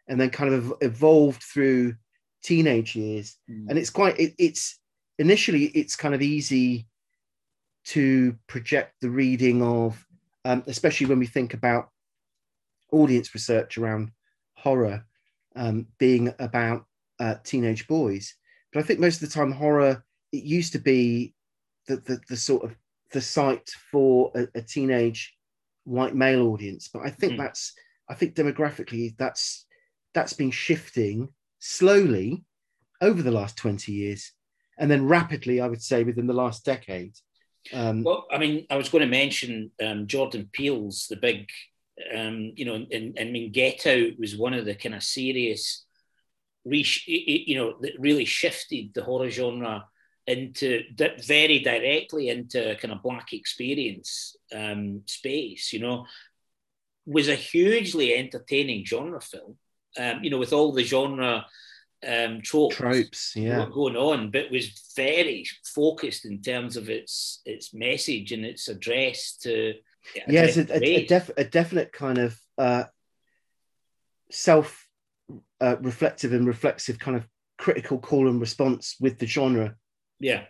and 0.08 0.20
then 0.20 0.30
kind 0.30 0.54
of 0.54 0.74
evolved 0.82 1.42
through 1.42 1.96
teenage 2.44 2.96
years 2.96 3.38
mm. 3.50 3.66
and 3.70 3.78
it's 3.80 3.90
quite 3.90 4.20
it, 4.20 4.34
it's 4.38 4.80
initially 5.18 5.66
it's 5.66 5.96
kind 5.96 6.14
of 6.14 6.22
easy 6.22 6.88
to 7.86 8.36
project 8.48 8.96
the 9.02 9.10
reading 9.10 9.62
of, 9.62 10.06
um, 10.44 10.64
especially 10.68 11.06
when 11.06 11.20
we 11.20 11.28
think 11.28 11.54
about 11.54 11.90
audience 12.92 13.34
research 13.34 13.78
around 13.78 14.12
horror 14.56 15.06
um, 15.56 15.88
being 16.00 16.34
about 16.40 16.86
uh, 17.20 17.36
teenage 17.44 17.88
boys. 17.88 18.36
But 18.74 18.80
I 18.80 18.84
think 18.84 19.00
most 19.00 19.22
of 19.22 19.30
the 19.30 19.34
time, 19.34 19.52
horror 19.52 20.04
it 20.32 20.44
used 20.44 20.74
to 20.74 20.80
be 20.80 21.34
the 21.88 21.98
the, 21.98 22.20
the 22.28 22.38
sort 22.38 22.64
of 22.64 22.76
the 23.12 23.22
site 23.22 23.70
for 23.92 24.32
a, 24.36 24.48
a, 24.56 24.62
teenage 24.62 25.36
white 25.84 26.16
male 26.16 26.48
audience. 26.48 26.90
But 26.92 27.04
I 27.04 27.10
think 27.10 27.34
mm. 27.34 27.38
that's 27.38 27.74
I 28.10 28.14
think 28.14 28.36
demographically 28.36 29.16
that's 29.18 29.66
that's 30.14 30.34
been 30.34 30.52
shifting 30.52 31.30
slowly 31.60 32.44
over 33.02 33.22
the 33.22 33.32
last 33.32 33.58
20 33.58 33.92
years, 33.92 34.32
and 34.78 34.90
then 34.90 35.08
rapidly, 35.08 35.60
I 35.62 35.68
would 35.68 35.82
say, 35.82 36.04
within 36.04 36.28
the 36.28 36.34
last 36.34 36.66
decade. 36.66 37.14
Um, 37.74 38.04
well, 38.04 38.26
I 38.32 38.38
mean, 38.38 38.66
I 38.70 38.78
was 38.78 38.90
going 38.90 39.02
to 39.02 39.10
mention 39.10 39.72
um, 39.84 40.08
Jordan 40.08 40.50
Peele's 40.52 41.08
the 41.10 41.16
big, 41.16 41.50
um, 42.16 42.54
you 42.56 42.66
know, 42.66 42.76
and, 42.76 43.18
I 43.20 43.24
mean, 43.26 43.52
Get 43.52 43.86
Out 43.88 44.20
was 44.20 44.38
one 44.38 44.54
of 44.54 44.66
the 44.66 44.76
kind 44.76 44.96
of 44.96 45.04
serious, 45.04 45.86
reach, 46.64 47.06
you 47.08 47.56
know, 47.56 47.76
that 47.82 48.00
really 48.00 48.26
shifted 48.26 48.94
the 48.94 49.04
horror 49.04 49.30
genre 49.30 49.86
into 50.28 50.84
very 51.26 51.60
directly 51.60 52.30
into 52.30 52.76
kind 52.82 52.94
of 52.94 53.04
black 53.04 53.34
experience 53.34 54.36
um, 54.54 55.02
space. 55.06 55.74
You 55.74 55.80
know, 55.80 56.06
was 57.06 57.28
a 57.28 57.36
hugely 57.36 58.16
entertaining 58.16 58.86
genre 58.86 59.22
film. 59.22 59.58
Um, 59.98 60.24
you 60.24 60.30
know, 60.30 60.40
with 60.40 60.54
all 60.54 60.74
the 60.74 60.84
genre 60.84 61.46
um, 62.06 62.42
tropes, 62.42 62.76
tropes 62.76 63.34
yeah. 63.36 63.66
going 63.72 63.96
on, 63.96 64.32
but 64.32 64.52
was 64.52 64.92
very 64.96 65.46
focused 65.74 66.26
in 66.26 66.42
terms 66.42 66.78
of 66.78 66.90
its 66.90 67.42
its 67.46 67.74
message 67.74 68.32
and 68.32 68.46
its 68.46 68.68
address 68.68 69.38
to. 69.44 69.74
Yes, 70.28 70.56
yeah, 70.56 70.66
a, 70.70 70.84
a, 70.84 71.06
def, 71.08 71.32
a, 71.36 71.44
definite 71.44 71.92
kind 71.92 72.20
of 72.20 72.40
uh, 72.60 72.84
self 74.30 74.88
uh, 75.60 75.78
reflective 75.82 76.32
and 76.32 76.46
reflexive 76.46 77.00
kind 77.00 77.18
of 77.18 77.28
critical 77.58 77.98
call 77.98 78.28
and 78.28 78.40
response 78.40 78.98
with 79.00 79.18
the 79.18 79.26
genre. 79.26 79.76
Yeah. 80.20 80.44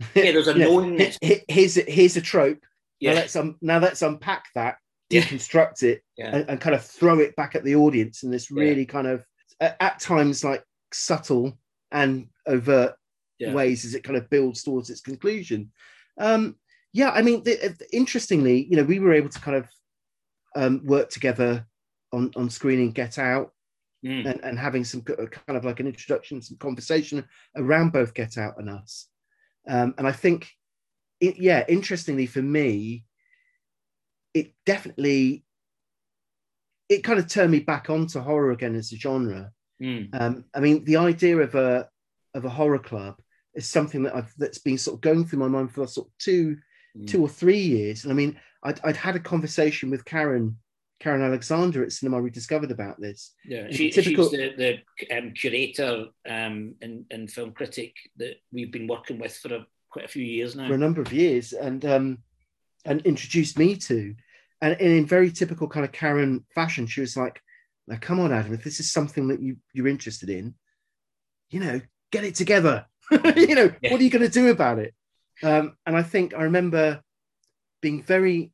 Yeah, 0.14 0.30
there's 0.30 0.46
a 0.46 0.54
knownness. 0.54 1.16
Here's, 1.48 1.74
here's 1.74 2.16
a 2.16 2.20
trope. 2.20 2.64
Yeah. 3.00 3.10
Now 3.10 3.16
let's 3.16 3.34
um, 3.34 3.56
now 3.60 3.78
let's 3.80 4.02
unpack 4.02 4.44
that, 4.54 4.76
deconstruct 5.10 5.82
yeah. 5.82 5.88
it, 5.88 6.02
yeah. 6.16 6.36
And, 6.36 6.50
and, 6.50 6.60
kind 6.60 6.76
of 6.76 6.84
throw 6.84 7.18
it 7.18 7.34
back 7.34 7.56
at 7.56 7.64
the 7.64 7.74
audience 7.74 8.22
in 8.22 8.30
this 8.30 8.48
really 8.48 8.82
yeah. 8.82 8.86
kind 8.86 9.08
of 9.08 9.24
at, 9.60 9.76
at, 9.80 9.98
times 9.98 10.44
like 10.44 10.62
subtle 10.92 11.58
and 11.90 12.28
overt 12.46 12.94
ways 13.40 13.84
as 13.84 13.94
it 13.94 14.04
kind 14.04 14.16
of 14.16 14.30
builds 14.30 14.62
towards 14.62 14.90
its 14.90 15.00
conclusion. 15.00 15.72
Um, 16.18 16.56
yeah, 16.92 17.10
I 17.10 17.22
mean, 17.22 17.42
the, 17.44 17.76
interestingly, 17.92 18.66
you 18.70 18.76
know, 18.76 18.82
we 18.82 18.98
were 18.98 19.12
able 19.12 19.28
to 19.28 19.40
kind 19.40 19.56
of 19.56 19.68
um, 20.56 20.84
work 20.84 21.10
together 21.10 21.66
on 22.12 22.32
on 22.36 22.50
screening 22.50 22.92
Get 22.92 23.18
Out. 23.18 23.52
Mm. 24.06 24.30
And, 24.30 24.44
and 24.44 24.58
having 24.58 24.84
some 24.84 25.02
kind 25.02 25.56
of 25.56 25.64
like 25.64 25.80
an 25.80 25.88
introduction, 25.88 26.40
some 26.40 26.56
conversation 26.58 27.24
around 27.56 27.92
both 27.92 28.14
Get 28.14 28.38
Out 28.38 28.54
and 28.58 28.70
Us. 28.70 29.08
Um, 29.68 29.94
and 29.98 30.06
I 30.06 30.12
think, 30.12 30.48
it, 31.20 31.38
yeah, 31.38 31.64
interestingly 31.68 32.26
for 32.26 32.40
me, 32.40 33.04
it 34.34 34.52
definitely 34.64 35.44
it 36.88 37.04
kind 37.04 37.18
of 37.18 37.28
turned 37.28 37.50
me 37.50 37.60
back 37.60 37.90
onto 37.90 38.20
horror 38.20 38.52
again 38.52 38.74
as 38.74 38.92
a 38.92 38.96
genre. 38.96 39.50
Mm. 39.82 40.08
Um, 40.12 40.44
I 40.54 40.60
mean, 40.60 40.84
the 40.84 40.96
idea 40.96 41.36
of 41.38 41.54
a 41.54 41.88
of 42.34 42.44
a 42.44 42.50
horror 42.50 42.78
club 42.78 43.16
is 43.54 43.68
something 43.68 44.04
that 44.04 44.14
I've 44.14 44.32
that's 44.38 44.58
been 44.58 44.78
sort 44.78 44.96
of 44.96 45.00
going 45.00 45.26
through 45.26 45.40
my 45.40 45.48
mind 45.48 45.72
for 45.72 45.86
sort 45.86 46.08
of 46.08 46.12
two 46.18 46.56
mm. 46.96 47.06
two 47.06 47.20
or 47.20 47.28
three 47.28 47.58
years. 47.58 48.04
And 48.04 48.12
I 48.12 48.16
mean, 48.16 48.40
I'd, 48.62 48.80
I'd 48.84 48.96
had 48.96 49.16
a 49.16 49.20
conversation 49.20 49.90
with 49.90 50.04
Karen 50.04 50.56
Karen 51.00 51.22
Alexander 51.22 51.84
at 51.84 51.92
Cinema 51.92 52.20
Rediscovered 52.20 52.70
about 52.70 53.00
this. 53.00 53.32
Yeah, 53.44 53.68
she, 53.70 53.90
typical... 53.90 54.28
she's 54.28 54.56
the, 54.56 54.82
the 54.98 55.16
um, 55.16 55.32
curator 55.32 56.06
um, 56.28 56.74
and, 56.82 57.04
and 57.10 57.30
film 57.30 57.52
critic 57.52 57.94
that 58.16 58.36
we've 58.52 58.72
been 58.72 58.88
working 58.88 59.18
with 59.18 59.36
for 59.36 59.54
a, 59.54 59.66
quite 59.90 60.04
a 60.04 60.08
few 60.08 60.24
years 60.24 60.56
now. 60.56 60.66
For 60.66 60.74
a 60.74 60.78
number 60.78 61.00
of 61.00 61.12
years, 61.12 61.52
and 61.52 61.84
um, 61.84 62.18
and 62.84 63.00
introduced 63.02 63.58
me 63.58 63.76
to. 63.76 64.14
And, 64.60 64.72
and 64.80 64.92
in 64.92 65.06
very 65.06 65.30
typical 65.30 65.68
kind 65.68 65.86
of 65.86 65.92
Karen 65.92 66.44
fashion, 66.52 66.88
she 66.88 67.00
was 67.00 67.16
like, 67.16 67.40
"Now, 67.86 67.98
come 68.00 68.18
on, 68.18 68.32
Adam, 68.32 68.54
if 68.54 68.64
this 68.64 68.80
is 68.80 68.92
something 68.92 69.28
that 69.28 69.40
you 69.40 69.56
you're 69.72 69.86
interested 69.86 70.30
in, 70.30 70.54
you 71.50 71.60
know, 71.60 71.80
get 72.10 72.24
it 72.24 72.34
together. 72.34 72.86
you 73.36 73.54
know, 73.54 73.72
yeah. 73.80 73.92
what 73.92 74.00
are 74.00 74.04
you 74.04 74.10
going 74.10 74.24
to 74.24 74.28
do 74.28 74.48
about 74.48 74.80
it?" 74.80 74.94
Um, 75.44 75.76
and 75.86 75.96
I 75.96 76.02
think 76.02 76.34
I 76.34 76.42
remember 76.42 77.02
being 77.80 78.02
very 78.02 78.50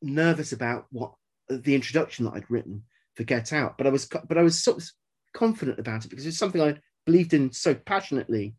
nervous 0.00 0.52
about 0.52 0.86
what 0.90 1.14
the 1.58 1.74
introduction 1.74 2.24
that 2.24 2.34
I'd 2.34 2.50
written 2.50 2.84
for 3.16 3.24
Get 3.24 3.52
Out, 3.52 3.78
but 3.78 3.86
I 3.86 3.90
was 3.90 4.06
but 4.06 4.38
I 4.38 4.42
was 4.42 4.62
sort 4.62 4.78
of 4.78 4.88
confident 5.34 5.78
about 5.78 6.04
it 6.04 6.08
because 6.08 6.26
it's 6.26 6.38
something 6.38 6.60
I 6.60 6.78
believed 7.06 7.34
in 7.34 7.52
so 7.52 7.74
passionately, 7.74 8.54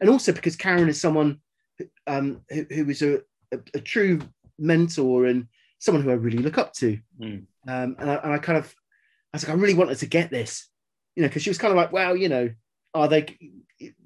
and 0.00 0.10
also 0.10 0.32
because 0.32 0.56
Karen 0.56 0.88
is 0.88 1.00
someone 1.00 1.40
um, 2.06 2.42
who, 2.50 2.66
who 2.70 2.84
was 2.84 3.02
a, 3.02 3.16
a, 3.52 3.58
a, 3.74 3.80
true 3.80 4.20
mentor 4.58 5.26
and 5.26 5.46
someone 5.78 6.02
who 6.02 6.10
I 6.10 6.14
really 6.14 6.38
look 6.38 6.58
up 6.58 6.72
to. 6.74 6.98
Mm. 7.20 7.46
Um, 7.68 7.96
and, 7.98 8.10
I, 8.10 8.14
and 8.16 8.32
I 8.32 8.38
kind 8.38 8.58
of 8.58 8.74
I 9.32 9.36
was 9.36 9.46
like, 9.46 9.56
I 9.56 9.60
really 9.60 9.74
wanted 9.74 9.98
to 9.98 10.06
get 10.06 10.30
this, 10.30 10.68
you 11.14 11.22
know, 11.22 11.28
because 11.28 11.42
she 11.42 11.50
was 11.50 11.58
kind 11.58 11.70
of 11.70 11.76
like, 11.76 11.92
well, 11.92 12.16
you 12.16 12.28
know, 12.28 12.50
are 12.94 13.08
they? 13.08 13.36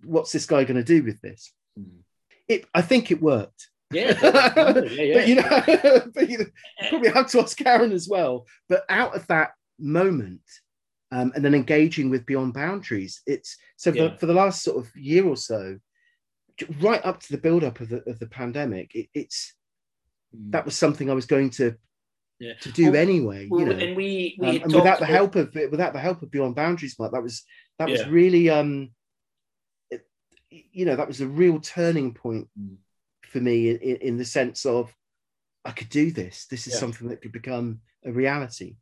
What's 0.05 0.33
this 0.33 0.47
guy 0.47 0.65
going 0.65 0.77
to 0.77 0.85
do 0.85 1.03
with 1.03 1.21
this? 1.21 1.53
Mm. 1.79 2.01
It, 2.49 2.67
I 2.75 2.83
think 2.83 3.11
it 3.11 3.23
worked. 3.23 3.69
Yeah, 3.93 4.19
yeah, 4.23 4.85
yeah. 4.91 5.15
but 5.15 5.29
you 5.29 5.35
know, 5.37 6.03
but 6.15 6.29
you 6.29 6.47
probably 6.89 7.11
have 7.11 7.29
to 7.29 7.41
ask 7.41 7.57
Karen 7.57 7.93
as 7.93 8.09
well. 8.09 8.47
But 8.69 8.85
out 8.89 9.15
of 9.15 9.27
that 9.29 9.53
moment, 9.79 10.43
um, 11.11 11.33
and 11.35 11.45
then 11.45 11.55
engaging 11.55 12.11
with 12.11 12.27
Beyond 12.27 12.55
Boundaries, 12.55 13.23
it's 13.27 13.57
so 13.77 13.93
for, 13.93 14.17
for 14.19 14.27
the 14.27 14.35
last 14.35 14.63
sort 14.63 14.79
of 14.79 14.95
year 14.97 15.27
or 15.27 15.37
so, 15.37 15.79
right 16.81 17.05
up 17.05 17.21
to 17.21 17.33
the 17.33 17.39
build 17.39 17.65
up 17.65 17.81
of 17.81 17.89
the 17.89 18.03
of 18.09 18.19
the 18.19 18.27
pandemic, 18.27 18.95
it, 18.95 19.09
it's 19.15 19.55
mm. 20.37 20.51
that 20.53 20.65
was 20.65 20.77
something 20.77 21.11
I 21.11 21.15
was 21.15 21.27
going 21.27 21.51
to 21.51 21.77
yeah. 22.43 22.55
to 22.61 22.73
do 22.73 22.93
well, 22.93 23.01
anyway. 23.01 23.47
Well, 23.49 23.61
you 23.61 23.67
know, 23.67 23.73
and 23.73 23.97
we, 23.97 24.37
we 24.39 24.49
um, 24.49 24.63
and 24.65 24.75
without 24.75 24.99
the 24.99 25.07
help 25.07 25.37
of 25.37 25.55
without 25.55 25.93
the 25.93 26.01
help 26.01 26.23
of 26.23 26.31
Beyond 26.31 26.55
Boundaries, 26.55 26.97
Mike, 26.99 27.13
that 27.13 27.23
was 27.23 27.45
that 27.79 27.89
was 27.89 28.07
really 28.07 28.51
um, 28.51 28.91
it, 29.91 30.07
you 30.51 30.85
know, 30.85 30.97
that 30.97 31.09
was 31.09 31.21
a 31.21 31.27
real 31.27 31.61
turning 31.61 32.15
point. 32.15 32.49
For 33.33 33.41
me 33.41 33.71
in, 33.71 33.79
in 33.79 34.17
the 34.19 34.27
sense 34.27 34.67
of 34.67 34.95
I 35.65 35.71
could 35.71 35.89
do 35.89 36.11
this. 36.11 36.47
This 36.47 36.67
is 36.67 36.75
yeah. 36.75 36.81
something 36.81 37.09
that 37.09 37.23
could 37.23 37.33
become 37.33 37.81
a 38.05 38.13
reality. 38.13 38.77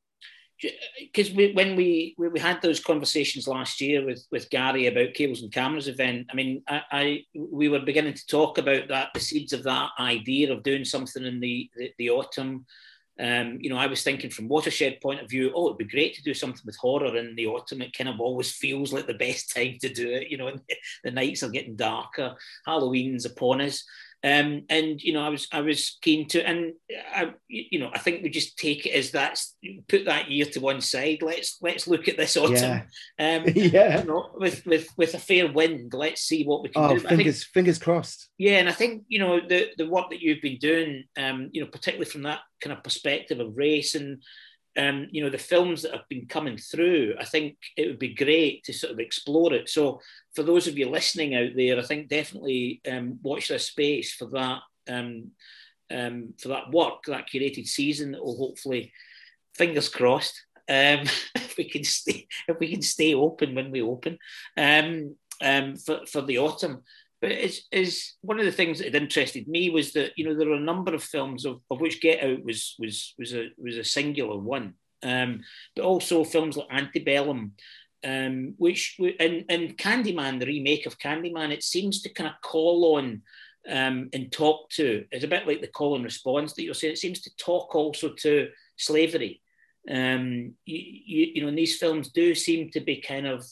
Because 0.99 1.31
when 1.33 1.75
we 1.75 2.15
we 2.19 2.39
had 2.39 2.61
those 2.61 2.81
conversations 2.81 3.49
last 3.49 3.81
year 3.81 4.05
with 4.05 4.27
with 4.31 4.51
Gary 4.51 4.87
about 4.87 5.15
cables 5.15 5.43
and 5.43 5.51
cameras 5.51 5.89
event, 5.89 6.27
I 6.31 6.35
mean, 6.35 6.63
I, 6.69 6.83
I 6.93 7.25
we 7.35 7.71
were 7.71 7.79
beginning 7.79 8.13
to 8.13 8.27
talk 8.27 8.59
about 8.59 8.89
that 8.89 9.09
the 9.15 9.21
seeds 9.21 9.55
of 9.55 9.63
that 9.63 9.91
idea 9.99 10.53
of 10.53 10.63
doing 10.63 10.85
something 10.85 11.25
in 11.25 11.41
the 11.41 11.71
the, 11.77 11.93
the 11.97 12.11
autumn. 12.11 12.67
Um, 13.19 13.59
you 13.61 13.69
know, 13.69 13.77
I 13.77 13.87
was 13.87 14.03
thinking 14.03 14.31
from 14.31 14.49
watershed 14.49 15.01
point 15.03 15.21
of 15.21 15.29
view, 15.29 15.53
oh, 15.55 15.67
it'd 15.67 15.79
be 15.79 15.85
great 15.85 16.15
to 16.15 16.23
do 16.23 16.33
something 16.33 16.63
with 16.65 16.77
horror 16.77 17.17
in 17.17 17.35
the 17.37 17.47
autumn. 17.47 17.83
It 17.83 17.97
kind 17.97 18.09
of 18.09 18.19
always 18.19 18.51
feels 18.65 18.93
like 18.93 19.07
the 19.07 19.15
best 19.15 19.55
time 19.55 19.77
to 19.81 19.93
do 19.93 20.11
it. 20.11 20.29
You 20.29 20.39
know, 20.39 20.53
the 21.05 21.11
nights 21.11 21.43
are 21.43 21.51
getting 21.51 21.77
darker. 21.77 22.35
Halloween's 22.67 23.25
upon 23.25 23.63
us. 23.63 23.85
Um, 24.23 24.65
and 24.69 25.03
you 25.03 25.15
know, 25.15 25.23
I 25.23 25.31
was 25.31 25.49
I 25.51 25.63
was 25.63 25.97
keen 26.03 26.29
to, 26.29 26.47
and 26.47 26.75
I, 27.15 27.33
you 27.49 27.79
know, 27.79 27.91
I 27.93 27.99
think 27.99 28.23
we 28.23 28.29
just 28.29 28.59
take 28.59 28.85
it 28.85 28.91
as 28.91 29.13
that's 29.13 29.57
put 29.89 30.05
that 30.05 30.31
year 30.31 30.45
to 30.45 30.61
one 30.61 30.83
side. 30.83 31.23
Let's 31.23 31.57
let's 31.63 31.89
look 31.89 32.07
at 32.07 32.19
this 32.19 32.37
autumn. 32.37 32.83
Yeah. 33.19 33.37
Um, 33.37 33.45
yeah. 33.55 34.01
You 34.01 34.05
know, 34.07 34.31
with 34.35 34.67
with 34.67 34.89
with 34.99 35.15
a 35.15 35.19
fair 35.19 35.51
wind, 35.51 35.95
let's 35.95 36.21
see 36.21 36.45
what 36.45 36.63
we 36.63 36.69
can 36.69 36.85
oh, 36.85 36.95
do. 36.95 37.01
Fingers 37.01 37.45
think, 37.45 37.53
fingers 37.55 37.79
crossed. 37.79 38.29
Yeah, 38.37 38.59
and 38.59 38.69
I 38.69 38.73
think 38.73 39.05
you 39.09 39.21
know 39.21 39.41
the 39.41 39.71
the 39.79 39.89
work 39.89 40.11
that 40.11 40.21
you've 40.21 40.43
been 40.43 40.59
doing, 40.59 41.05
um, 41.17 41.49
you 41.53 41.63
know, 41.63 41.69
particularly 41.69 42.11
from 42.11 42.23
that 42.25 42.41
kind 42.61 42.77
of 42.77 42.85
perspective 42.85 43.41
of 43.41 43.57
race 43.57 43.95
and 43.95 44.23
um, 44.77 45.09
you 45.11 45.23
know, 45.23 45.31
the 45.31 45.39
films 45.39 45.83
that 45.83 45.93
have 45.93 46.09
been 46.09 46.27
coming 46.27 46.57
through, 46.57 47.15
I 47.19 47.25
think 47.25 47.57
it 47.77 47.87
would 47.89 47.99
be 47.99 48.15
great 48.15 48.65
to 48.65 48.73
sort 48.73 48.93
of 48.93 49.01
explore 49.01 49.53
it. 49.53 49.69
So, 49.69 50.01
for 50.35 50.43
those 50.43 50.69
of 50.69 50.79
you 50.79 50.89
listening 50.89 51.35
out 51.35 51.51
there, 51.57 51.79
I 51.79 51.83
think 51.83 52.09
definitely 52.09 52.81
um, 52.91 53.19
watch 53.23 53.49
this 53.49 53.67
space 53.67 54.15
for 54.15 54.27
that 54.27 54.61
um, 54.89 55.33
um, 55.93 56.35
for 56.41 56.49
that 56.49 56.71
work, 56.71 57.03
that 57.07 57.29
curated 57.29 57.67
season 57.67 58.13
that 58.13 58.25
will 58.25 58.37
hopefully, 58.37 58.93
fingers 59.57 59.89
crossed, 59.89 60.41
um, 60.69 61.01
if 61.35 61.57
we 61.59 61.69
can 61.69 61.85
stay 61.85 62.29
if 62.47 62.59
we 62.61 62.71
can 62.71 62.83
stay 62.83 63.15
open 63.15 63.55
when 63.55 63.71
we 63.71 63.83
open 63.83 64.19
um, 64.57 65.17
for 65.77 66.07
for 66.07 66.23
the 66.23 66.39
autumn. 66.39 66.83
But 67.21 67.33
is 67.33 67.63
is 67.71 68.15
one 68.23 68.39
of 68.39 68.47
the 68.47 68.53
things 68.53 68.79
that 68.79 68.95
interested 68.95 69.47
me 69.47 69.69
was 69.69 69.93
that 69.93 70.13
you 70.17 70.25
know 70.25 70.35
there 70.35 70.49
are 70.49 70.55
a 70.55 70.61
number 70.61 70.95
of 70.95 71.03
films 71.03 71.45
of, 71.45 71.61
of 71.71 71.81
which 71.81 72.01
Get 72.01 72.23
Out 72.23 72.45
was 72.45 72.75
was 72.79 73.15
was 73.19 73.35
a 73.35 73.51
was 73.59 73.77
a 73.77 73.85
singular 73.85 74.39
one, 74.39 74.75
um, 75.03 75.43
but 75.77 75.85
also 75.85 76.25
films 76.25 76.57
like 76.57 76.69
Antebellum, 76.71 77.53
um, 78.05 78.55
which 78.57 78.99
and 79.19 79.45
and 79.49 79.77
Candyman, 79.77 80.41
the 80.41 80.47
remake 80.47 80.87
of 80.87 80.99
Candyman, 80.99 81.51
it 81.51 81.63
seems 81.63 82.01
to 82.03 82.13
kind 82.15 82.31
of 82.31 82.41
call 82.43 82.97
on 82.97 83.23
um, 83.69 84.09
and 84.13 84.33
talk 84.33 84.71
to. 84.71 85.05
It's 85.11 85.25
a 85.25 85.29
bit 85.29 85.47
like 85.47 85.61
the 85.61 85.69
call 85.69 85.97
and 85.97 86.05
response 86.05 86.55
that 86.55 86.63
you're 86.63 86.75
saying. 86.75 86.95
It 86.95 86.99
seems 86.99 87.21
to 87.23 87.37
talk 87.37 87.75
also 87.75 88.15
to 88.21 88.49
slavery. 88.77 89.43
Um, 89.91 90.55
you, 90.65 90.79
you, 91.07 91.27
you 91.35 91.43
know, 91.43 91.49
and 91.49 91.59
these 91.59 91.79
films 91.79 92.11
do 92.11 92.35
seem 92.35 92.71
to 92.71 92.81
be 92.81 93.01
kind 93.01 93.27
of 93.27 93.45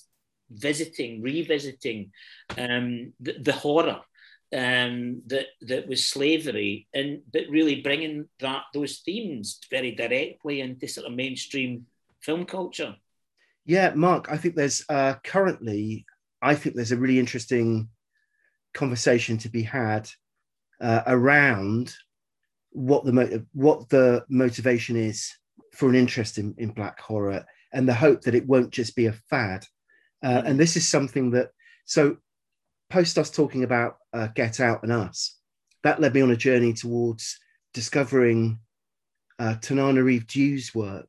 visiting, 0.51 1.23
revisiting 1.23 2.13
um, 2.57 3.13
the, 3.21 3.37
the, 3.41 3.53
horror 3.53 4.01
um, 4.55 5.23
that 5.27 5.47
that 5.63 5.89
was 5.89 6.09
slavery, 6.09 6.89
and 6.95 7.21
but 7.33 7.43
really 7.51 7.83
bringing 7.83 8.29
that 8.41 8.63
those 8.73 9.01
themes 9.01 9.61
very 9.71 9.93
directly 9.93 10.61
into 10.61 10.89
sort 10.89 11.07
of 11.07 11.13
mainstream 11.13 11.87
film 12.21 12.45
culture. 12.45 12.97
Yeah, 13.65 13.93
Mark, 13.95 14.29
I 14.31 14.39
think 14.39 14.55
there's 14.55 14.85
uh, 14.89 15.15
currently, 15.23 16.07
I 16.41 16.55
think 16.55 16.75
there's 16.75 16.93
a 16.93 16.97
really 16.97 17.19
interesting 17.19 17.89
conversation 18.73 19.37
to 19.39 19.51
be 19.51 19.63
had 19.63 20.09
uh, 20.81 21.03
around 21.07 21.95
what 22.71 23.05
the 23.05 23.13
motive, 23.13 23.45
what 23.53 23.89
the 23.89 24.25
motivation 24.29 24.97
is 24.97 25.35
for 25.75 25.89
an 25.89 25.95
interest 25.95 26.39
in, 26.39 26.55
in 26.59 26.71
black 26.71 27.01
horror 27.01 27.45
and 27.73 27.87
the 27.87 27.95
hope 27.95 28.23
that 28.23 28.35
it 28.35 28.47
won't 28.47 28.71
just 28.71 28.97
be 28.97 29.07
a 29.07 29.13
fad. 29.13 29.65
Uh, 30.23 30.43
and 30.45 30.59
this 30.59 30.77
is 30.77 30.89
something 30.89 31.31
that, 31.33 31.51
so 31.85 32.17
post 32.91 33.19
us 33.19 33.31
talking 33.31 33.65
about 33.65 33.99
uh, 34.13 34.29
Get 34.35 34.61
Out 34.61 34.83
and 34.83 34.93
Us, 34.93 35.37
that 35.83 36.01
led 36.01 36.15
me 36.15 36.23
on 36.23 36.31
a 36.31 36.37
journey 36.37 36.73
towards 36.73 37.39
discovering 37.73 38.59
uh, 39.39 39.55
Tananarive 39.61 40.27
Due's 40.27 40.75
work, 40.75 41.09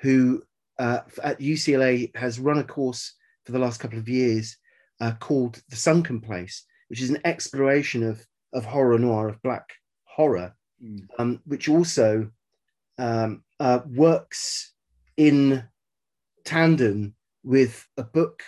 who 0.00 0.42
uh, 0.78 1.00
at 1.22 1.40
UCLA 1.40 2.14
has 2.16 2.40
run 2.40 2.58
a 2.58 2.64
course 2.64 3.14
for 3.44 3.52
the 3.52 3.58
last 3.58 3.80
couple 3.80 3.98
of 3.98 4.08
years 4.08 4.56
uh, 5.00 5.12
called 5.20 5.62
The 5.68 5.76
Sunken 5.76 6.20
Place, 6.20 6.64
which 6.88 7.00
is 7.00 7.10
an 7.10 7.20
exploration 7.24 8.02
of, 8.02 8.26
of 8.52 8.64
horror 8.64 8.98
noir, 8.98 9.28
of 9.28 9.42
black 9.42 9.68
horror, 10.04 10.54
mm. 10.82 11.06
um, 11.18 11.40
which 11.44 11.68
also 11.68 12.30
um, 12.98 13.42
uh, 13.58 13.80
works 13.86 14.72
in 15.16 15.64
tandem 16.44 17.14
with 17.42 17.86
a 17.96 18.04
book 18.04 18.42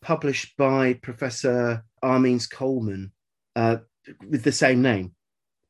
published 0.00 0.56
by 0.56 0.94
Professor 0.94 1.84
R. 2.02 2.18
Means 2.18 2.46
Coleman 2.46 3.12
uh, 3.56 3.78
with 4.28 4.42
the 4.42 4.52
same 4.52 4.82
name, 4.82 5.14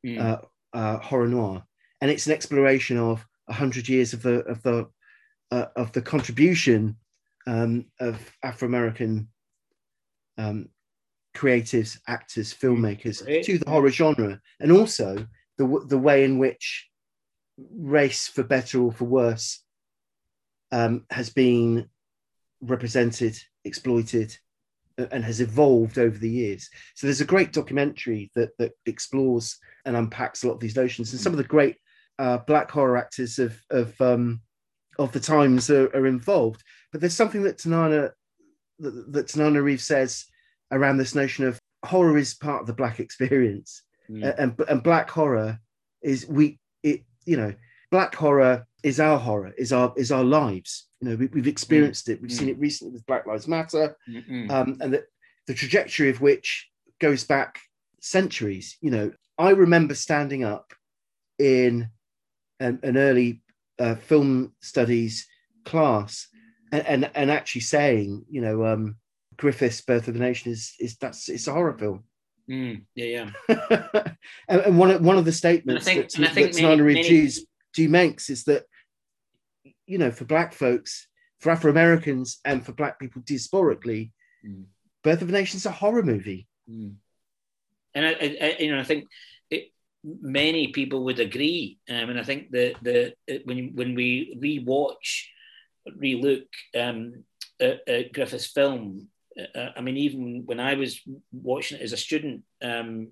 mm. 0.04 0.18
Uh, 0.18 0.38
uh, 0.72 0.98
Horror 0.98 1.28
Noir. 1.28 1.64
And 2.00 2.10
it's 2.10 2.26
an 2.26 2.32
exploration 2.32 2.96
of 2.98 3.24
100 3.46 3.88
years 3.88 4.12
of 4.12 4.22
the, 4.22 4.40
of 4.40 4.62
the 4.62 4.88
uh, 5.50 5.66
of 5.76 5.92
the 5.92 6.00
contribution 6.00 6.96
um, 7.46 7.84
of 8.00 8.18
Afro 8.42 8.66
American 8.66 9.28
um, 10.38 10.68
creatives, 11.36 11.98
actors, 12.08 12.54
filmmakers 12.54 13.22
Great. 13.22 13.44
to 13.44 13.58
the 13.58 13.68
horror 13.68 13.90
genre, 13.90 14.40
and 14.60 14.72
also 14.72 15.26
the 15.58 15.84
the 15.88 15.98
way 15.98 16.24
in 16.24 16.38
which 16.38 16.88
race, 17.58 18.28
for 18.28 18.42
better 18.42 18.82
or 18.82 18.92
for 18.92 19.04
worse, 19.04 19.62
um, 20.72 21.04
has 21.10 21.28
been 21.28 21.88
represented, 22.62 23.36
exploited, 23.64 24.36
and 24.98 25.24
has 25.24 25.40
evolved 25.40 25.98
over 25.98 26.16
the 26.16 26.30
years. 26.30 26.68
So 26.94 27.06
there's 27.06 27.20
a 27.20 27.26
great 27.26 27.52
documentary 27.52 28.30
that 28.34 28.50
that 28.58 28.72
explores 28.86 29.58
and 29.84 29.96
unpacks 29.96 30.42
a 30.42 30.48
lot 30.48 30.54
of 30.54 30.60
these 30.60 30.76
notions, 30.76 31.12
and 31.12 31.20
some 31.20 31.32
of 31.32 31.38
the 31.38 31.44
great 31.44 31.76
uh, 32.18 32.38
black 32.38 32.70
horror 32.70 32.96
actors 32.96 33.38
of 33.38 33.58
of 33.70 33.98
um, 34.00 34.40
of 34.98 35.12
the 35.12 35.20
times 35.20 35.70
are, 35.70 35.88
are 35.88 36.06
involved. 36.06 36.62
But 36.90 37.00
there's 37.00 37.16
something 37.16 37.42
that 37.44 37.58
Tanana 37.58 38.10
that, 38.78 39.12
that 39.12 39.26
Tananarive 39.26 39.80
says 39.80 40.24
around 40.70 40.98
this 40.98 41.14
notion 41.14 41.46
of 41.46 41.58
horror 41.84 42.16
is 42.16 42.34
part 42.34 42.60
of 42.60 42.66
the 42.66 42.74
black 42.74 43.00
experience, 43.00 43.82
mm. 44.10 44.34
and 44.38 44.58
and 44.68 44.82
black 44.82 45.10
horror 45.10 45.58
is 46.02 46.26
we 46.26 46.58
it 46.82 47.02
you 47.24 47.36
know 47.36 47.54
black 47.90 48.14
horror 48.14 48.66
is 48.82 49.00
our 49.00 49.18
horror 49.18 49.52
is 49.56 49.72
our 49.72 49.92
is 49.96 50.12
our 50.12 50.24
lives. 50.24 50.88
You 51.02 51.08
know 51.08 51.16
we, 51.16 51.40
have 51.40 51.48
experienced 51.48 52.06
mm. 52.06 52.12
it. 52.12 52.22
We've 52.22 52.30
mm. 52.30 52.38
seen 52.38 52.48
it 52.48 52.58
recently 52.58 52.92
with 52.92 53.06
Black 53.06 53.26
Lives 53.26 53.48
Matter, 53.48 53.96
um, 54.50 54.78
and 54.80 54.94
the, 54.94 55.04
the 55.48 55.54
trajectory 55.54 56.10
of 56.10 56.20
which 56.20 56.68
goes 57.00 57.24
back 57.24 57.58
centuries. 58.00 58.76
You 58.80 58.90
know, 58.92 59.12
I 59.36 59.50
remember 59.50 59.96
standing 59.96 60.44
up 60.44 60.72
in 61.40 61.88
an, 62.60 62.78
an 62.84 62.96
early 62.96 63.42
uh, 63.80 63.96
film 63.96 64.52
studies 64.60 65.26
class 65.64 66.28
and, 66.70 66.86
and, 66.86 67.10
and 67.14 67.30
actually 67.30 67.62
saying, 67.62 68.24
you 68.30 68.40
know, 68.40 68.64
um, 68.64 68.96
Griffith's 69.36 69.80
Birth 69.80 70.06
of 70.06 70.14
a 70.14 70.18
Nation 70.20 70.52
is 70.52 70.74
is 70.78 70.96
that's 70.98 71.28
it's 71.28 71.48
a 71.48 71.52
horror 71.52 71.76
film. 71.76 72.04
Mm, 72.48 72.82
yeah, 72.94 73.30
yeah. 73.48 74.12
and, 74.48 74.60
and, 74.60 74.78
one 74.78 74.90
of 74.92 75.00
one 75.02 75.18
of 75.18 75.24
the 75.24 75.32
statements 75.32 75.84
think, 75.84 76.10
that, 76.12 76.34
that 76.34 76.54
Snyder 76.54 76.84
many... 76.84 77.30
Due 77.74 77.88
makes 77.88 78.28
is 78.30 78.44
that 78.44 78.64
you 79.86 79.98
know 79.98 80.10
for 80.10 80.24
black 80.24 80.52
folks, 80.52 81.08
for 81.40 81.50
Afro 81.50 81.70
Americans, 81.70 82.40
and 82.44 82.64
for 82.64 82.72
black 82.72 82.98
people 82.98 83.22
diasporically, 83.22 84.12
mm. 84.46 84.64
Birth 85.02 85.22
of 85.22 85.28
a 85.28 85.32
Nation 85.32 85.56
is 85.56 85.66
a 85.66 85.70
horror 85.70 86.02
movie. 86.02 86.46
Mm. 86.70 86.94
And 87.94 88.06
I, 88.06 88.10
I, 88.10 88.56
you 88.58 88.74
know, 88.74 88.80
I 88.80 88.84
think 88.84 89.08
many 90.04 90.68
people 90.68 91.04
would 91.04 91.20
agree. 91.20 91.78
Um, 91.88 92.10
and 92.10 92.18
I 92.18 92.24
think 92.24 92.50
that 92.50 92.74
the 92.82 93.14
when 93.44 93.74
when 93.74 93.94
we 93.94 94.36
rewatch, 94.40 95.26
relook 95.88 96.46
um, 96.78 97.24
at, 97.60 97.88
at 97.88 98.12
Griffith's 98.12 98.46
film, 98.46 99.08
uh, 99.54 99.68
I 99.76 99.80
mean, 99.80 99.96
even 99.96 100.42
when 100.46 100.60
I 100.60 100.74
was 100.74 101.00
watching 101.32 101.78
it 101.78 101.82
as 101.82 101.92
a 101.92 101.96
student, 101.96 102.42
um, 102.62 103.08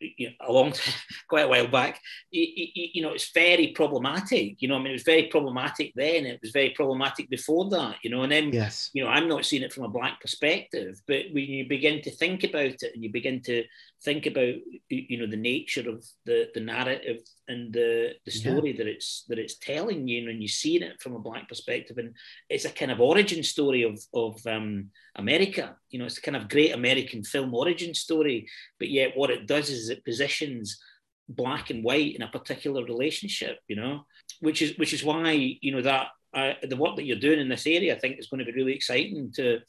you 0.00 0.28
know, 0.28 0.34
a 0.48 0.52
long 0.52 0.72
time, 0.72 0.94
quite 1.28 1.42
a 1.42 1.48
while 1.48 1.68
back, 1.68 2.00
you, 2.30 2.46
you, 2.74 3.02
know, 3.02 3.12
it's 3.12 3.32
very 3.32 3.68
problematic. 3.68 4.60
You 4.60 4.68
know, 4.68 4.76
I 4.76 4.78
mean, 4.78 4.88
it 4.88 4.92
was 4.92 5.02
very 5.02 5.24
problematic 5.24 5.92
then. 5.94 6.26
It 6.26 6.40
was 6.42 6.50
very 6.50 6.70
problematic 6.70 7.30
before 7.30 7.68
that. 7.70 7.96
You 8.02 8.10
know, 8.10 8.22
and 8.22 8.32
then, 8.32 8.52
yes, 8.52 8.90
you 8.92 9.04
know, 9.04 9.10
I'm 9.10 9.28
not 9.28 9.44
seeing 9.44 9.62
it 9.62 9.72
from 9.72 9.84
a 9.84 9.88
black 9.88 10.20
perspective, 10.20 11.00
but 11.06 11.26
when 11.32 11.44
you 11.44 11.68
begin 11.68 12.02
to 12.02 12.10
think 12.10 12.44
about 12.44 12.64
it 12.82 12.92
and 12.94 13.02
you 13.02 13.10
begin 13.10 13.42
to 13.42 13.64
think 14.04 14.26
about, 14.26 14.54
you 14.88 15.18
know, 15.18 15.26
the 15.26 15.36
nature 15.36 15.88
of 15.88 16.04
the 16.24 16.48
the 16.54 16.60
narrative 16.60 17.18
and 17.48 17.72
the 17.72 18.12
the 18.24 18.30
story 18.30 18.70
yeah. 18.70 18.78
that 18.78 18.86
it's 18.86 19.24
that 19.28 19.38
it's 19.38 19.58
telling 19.58 20.06
you, 20.08 20.24
know, 20.24 20.30
and 20.30 20.42
you 20.42 20.48
see 20.48 20.76
it 20.76 21.00
from 21.00 21.14
a 21.14 21.20
black 21.20 21.48
perspective, 21.48 21.98
and 21.98 22.14
it's 22.48 22.64
a 22.64 22.70
kind 22.70 22.90
of 22.90 23.00
origin 23.00 23.42
story 23.42 23.82
of 23.82 23.98
of 24.12 24.34
um, 24.46 24.90
America. 25.16 25.76
You 25.90 25.98
know, 25.98 26.06
it's 26.06 26.18
a 26.18 26.22
kind 26.22 26.36
of 26.36 26.48
great 26.48 26.74
American 26.74 27.22
film 27.24 27.54
origin 27.54 27.94
story, 27.94 28.48
but 28.78 28.88
yet 28.88 29.16
what 29.16 29.30
it 29.30 29.46
does 29.46 29.70
is 29.70 29.85
it 29.90 30.04
positions 30.04 30.80
black 31.28 31.70
and 31.70 31.82
white 31.82 32.14
in 32.14 32.22
a 32.22 32.28
particular 32.28 32.84
relationship. 32.84 33.58
You 33.68 33.76
know, 33.76 34.06
which 34.40 34.62
is 34.62 34.76
which 34.78 34.92
is 34.92 35.04
why 35.04 35.58
you 35.60 35.72
know 35.72 35.82
that 35.82 36.08
uh, 36.34 36.52
the 36.62 36.76
work 36.76 36.96
that 36.96 37.04
you're 37.04 37.18
doing 37.18 37.40
in 37.40 37.48
this 37.48 37.66
area, 37.66 37.94
I 37.94 37.98
think, 37.98 38.18
is 38.18 38.28
going 38.28 38.44
to 38.44 38.50
be 38.50 38.56
really 38.56 38.74
exciting 38.74 39.32
to 39.36 39.60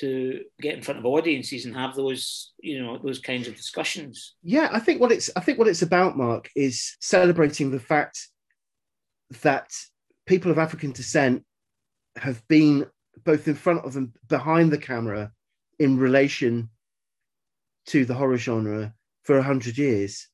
to 0.00 0.44
get 0.60 0.74
in 0.74 0.82
front 0.82 0.98
of 0.98 1.06
audiences 1.06 1.66
and 1.66 1.76
have 1.76 1.94
those 1.94 2.52
you 2.60 2.82
know 2.82 2.98
those 2.98 3.18
kinds 3.18 3.46
of 3.46 3.56
discussions 3.56 4.34
yeah 4.42 4.68
i 4.72 4.78
think 4.78 5.00
what 5.00 5.12
it's 5.12 5.30
i 5.36 5.40
think 5.40 5.58
what 5.58 5.68
it's 5.68 5.82
about 5.82 6.16
mark 6.16 6.48
is 6.56 6.96
celebrating 7.00 7.70
the 7.70 7.80
fact 7.80 8.28
that 9.42 9.70
people 10.26 10.50
of 10.50 10.58
african 10.58 10.92
descent 10.92 11.44
have 12.16 12.46
been 12.48 12.86
both 13.24 13.46
in 13.46 13.54
front 13.54 13.84
of 13.84 13.96
and 13.96 14.12
behind 14.28 14.72
the 14.72 14.78
camera 14.78 15.30
in 15.78 15.98
relation 15.98 16.70
to 17.86 18.04
the 18.04 18.14
horror 18.14 18.36
genre 18.36 18.94
for 19.24 19.38
a 19.38 19.42
hundred 19.42 19.78
years. 19.78 20.28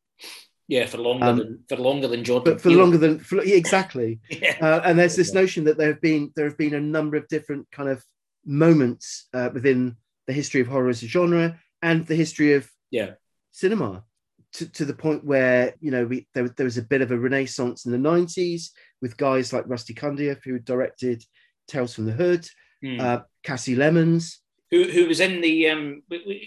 Yeah, 0.68 0.86
for 0.86 0.98
longer 0.98 1.26
um, 1.26 1.38
than 1.38 1.64
for 1.68 1.76
longer 1.76 2.08
than 2.08 2.24
Jordan. 2.24 2.54
But 2.54 2.60
for 2.60 2.70
Peele. 2.70 2.78
longer 2.78 2.98
than 2.98 3.18
for, 3.20 3.40
exactly. 3.40 4.20
yeah. 4.30 4.56
Uh, 4.60 4.80
and 4.84 4.98
there's 4.98 5.16
this 5.16 5.32
notion 5.32 5.64
that 5.64 5.78
there 5.78 5.88
have 5.88 6.00
been 6.00 6.32
there 6.34 6.46
have 6.46 6.58
been 6.58 6.74
a 6.74 6.80
number 6.80 7.16
of 7.16 7.28
different 7.28 7.70
kind 7.70 7.88
of 7.88 8.02
moments 8.44 9.28
uh, 9.34 9.50
within 9.52 9.96
the 10.26 10.32
history 10.32 10.60
of 10.60 10.66
horror 10.66 10.88
as 10.88 11.02
a 11.02 11.06
genre 11.06 11.58
and 11.82 12.06
the 12.06 12.16
history 12.16 12.54
of 12.54 12.68
yeah 12.90 13.12
cinema 13.52 14.04
to, 14.52 14.68
to 14.72 14.84
the 14.84 14.94
point 14.94 15.24
where 15.24 15.74
you 15.80 15.90
know 15.90 16.04
we 16.04 16.26
there, 16.34 16.48
there 16.48 16.64
was 16.64 16.78
a 16.78 16.82
bit 16.82 17.02
of 17.02 17.10
a 17.10 17.18
renaissance 17.18 17.86
in 17.86 17.92
the 17.92 17.98
90s 17.98 18.70
with 19.02 19.16
guys 19.16 19.52
like 19.52 19.68
Rusty 19.68 19.94
Cundieff 19.94 20.42
who 20.44 20.58
directed 20.58 21.22
Tales 21.68 21.94
from 21.94 22.06
the 22.06 22.12
Hood 22.12 22.48
mm. 22.84 23.00
uh, 23.00 23.22
Kasi 23.44 23.76
Lemmons, 23.76 24.38
who 24.70 24.84
who 24.84 25.06
was 25.06 25.20
in 25.20 25.40
the 25.40 25.68
um, 25.68 26.02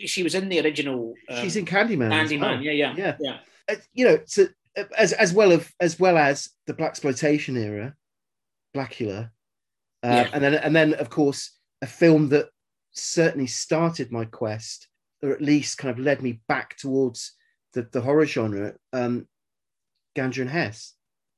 she 0.05 0.23
was 0.23 0.36
in 0.36 0.49
the 0.49 0.62
original. 0.62 1.13
Um, 1.29 1.41
She's 1.41 1.55
in 1.55 1.65
Candyman. 1.65 2.12
Candyman, 2.12 2.41
well. 2.41 2.62
yeah, 2.62 2.71
yeah, 2.71 2.93
yeah, 2.97 3.15
yeah. 3.19 3.38
Uh, 3.69 3.75
you 3.93 4.05
know, 4.05 4.19
so, 4.25 4.47
uh, 4.77 4.84
as 4.97 5.13
as 5.13 5.34
well 5.34 5.51
of 5.51 5.71
as 5.79 5.99
well 5.99 6.17
as 6.17 6.49
the 6.67 6.73
black 6.73 6.91
exploitation 6.91 7.58
era, 7.58 7.95
Blackula, 8.75 9.32
uh, 10.03 10.08
yeah. 10.08 10.29
and 10.34 10.43
then 10.43 10.53
and 10.55 10.75
then 10.75 10.93
of 10.95 11.10
course 11.10 11.58
a 11.82 11.88
film 11.88 12.29
that 12.29 12.49
certainly 12.91 13.47
started 13.47 14.12
my 14.12 14.25
quest, 14.25 14.88
or 15.23 15.32
at 15.32 15.41
least 15.41 15.77
kind 15.77 15.91
of 15.91 16.03
led 16.03 16.21
me 16.21 16.41
back 16.47 16.75
towards 16.77 17.34
the, 17.73 17.88
the 17.91 18.01
horror 18.01 18.25
genre. 18.25 18.73
Um, 18.91 19.27
and 20.15 20.49
Hess, 20.49 20.95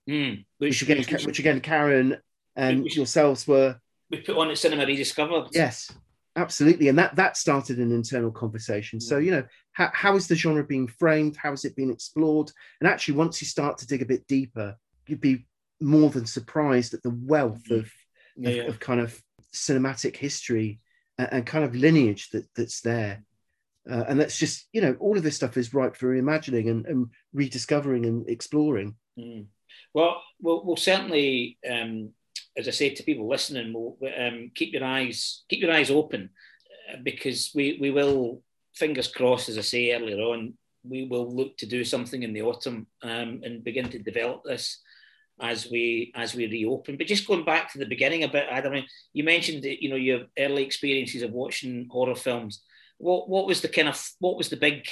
mm, 0.10 0.44
which, 0.58 0.70
which, 0.70 0.82
again, 0.82 0.98
which, 0.98 1.26
which 1.28 1.38
again, 1.38 1.60
Karen 1.60 2.18
and 2.56 2.84
yourselves 2.88 3.48
were 3.48 3.78
we 4.10 4.22
put 4.22 4.38
on 4.38 4.50
at 4.50 4.58
Cinema 4.58 4.88
Rediscovered. 4.88 5.50
Yes, 5.54 5.92
absolutely, 6.36 6.88
and 6.88 6.98
that 6.98 7.16
that 7.16 7.38
started 7.38 7.80
an 7.80 7.92
internal 7.92 8.32
conversation. 8.32 9.00
So 9.00 9.20
mm. 9.20 9.26
you 9.26 9.32
know, 9.32 9.44
how, 9.74 9.90
how 9.94 10.16
is 10.16 10.28
the 10.28 10.36
genre 10.36 10.64
being 10.64 10.88
framed? 10.88 11.38
how 11.38 11.52
has 11.52 11.66
it 11.66 11.76
been 11.76 11.92
explored? 11.92 12.52
And 12.80 12.90
actually, 12.90 13.16
once 13.16 13.42
you 13.42 13.48
start 13.48 13.78
to 13.80 13.88
dig 13.88 14.02
a 14.02 14.06
bit 14.06 14.28
deeper, 14.28 14.76
you'd 15.08 15.22
be 15.22 15.46
more 15.80 16.10
than 16.10 16.26
surprised 16.26 16.94
at 16.94 17.04
the 17.04 17.18
wealth 17.24 17.70
of 17.72 17.92
yeah, 18.38 18.50
of, 18.50 18.56
yeah. 18.56 18.64
of, 18.64 18.80
kind 18.80 19.02
of 19.02 19.20
cinematic 19.54 20.16
history 20.16 20.80
and, 21.18 21.30
and, 21.32 21.46
kind 21.46 21.66
of 21.66 21.76
lineage 21.76 22.30
that 22.30 22.46
that's 22.56 22.82
there. 22.82 23.24
Uh, 23.90 24.04
and 24.08 24.20
that's 24.20 24.38
just 24.38 24.68
you 24.74 24.82
know 24.82 24.96
all 25.00 25.18
of 25.18 25.24
this 25.24 25.36
stuff 25.36 25.58
is 25.58 25.74
ripe 25.74 25.96
for 25.96 26.16
reimagining 26.16 26.70
and, 26.70 26.86
and 26.86 27.08
rediscovering 27.34 28.06
and 28.06 28.30
exploring. 28.30 28.96
Mm. 29.18 29.46
Well, 29.94 30.22
well, 30.40 30.64
well, 30.64 30.78
certainly 30.78 31.58
um, 31.70 32.12
as 32.58 32.68
I 32.68 32.72
say 32.72 32.90
to 32.90 33.04
people 33.04 33.30
listening, 33.30 33.74
um, 33.76 34.52
keep 34.54 34.74
your 34.74 34.84
eyes 34.84 35.44
keep 35.50 35.62
your 35.62 35.72
eyes 35.72 35.92
open 35.92 36.30
uh, 36.92 36.98
because 37.04 37.52
we 37.56 37.78
we 37.80 37.92
will 37.92 38.42
fingers 38.74 39.08
crossed, 39.08 39.50
as 39.50 39.58
I 39.58 39.62
say 39.62 39.94
earlier 39.94 40.22
on, 40.22 40.54
we 40.84 41.06
will 41.06 41.30
look 41.34 41.58
to 41.58 41.66
do 41.66 41.84
something 41.84 42.24
in 42.24 42.34
the 42.34 42.42
autumn 42.42 42.88
um, 43.04 43.42
and 43.44 43.64
begin 43.64 43.90
to 43.90 44.00
develop 44.00 44.44
this 44.44 44.82
as 45.40 45.70
we 45.70 46.12
as 46.16 46.36
we 46.36 46.48
reopen. 46.48 46.98
But 46.98 47.08
just 47.08 47.28
going 47.28 47.46
back 47.46 47.72
to 47.72 47.80
the 47.80 47.86
beginning 47.86 48.24
a 48.24 48.28
bit, 48.28 48.48
Adam, 48.50 48.84
you 49.14 49.24
mentioned 49.24 49.64
that, 49.64 49.82
you 49.84 49.90
know 49.90 49.96
your 49.96 50.22
early 50.38 50.64
experiences 50.64 51.22
of 51.22 51.32
watching 51.32 51.88
horror 51.90 52.16
films. 52.16 52.62
What 52.98 53.30
what 53.30 53.48
was 53.48 53.62
the 53.62 53.68
kind 53.68 53.88
of 53.88 54.02
what 54.20 54.38
was 54.38 54.50
the 54.50 54.58
big 54.58 54.88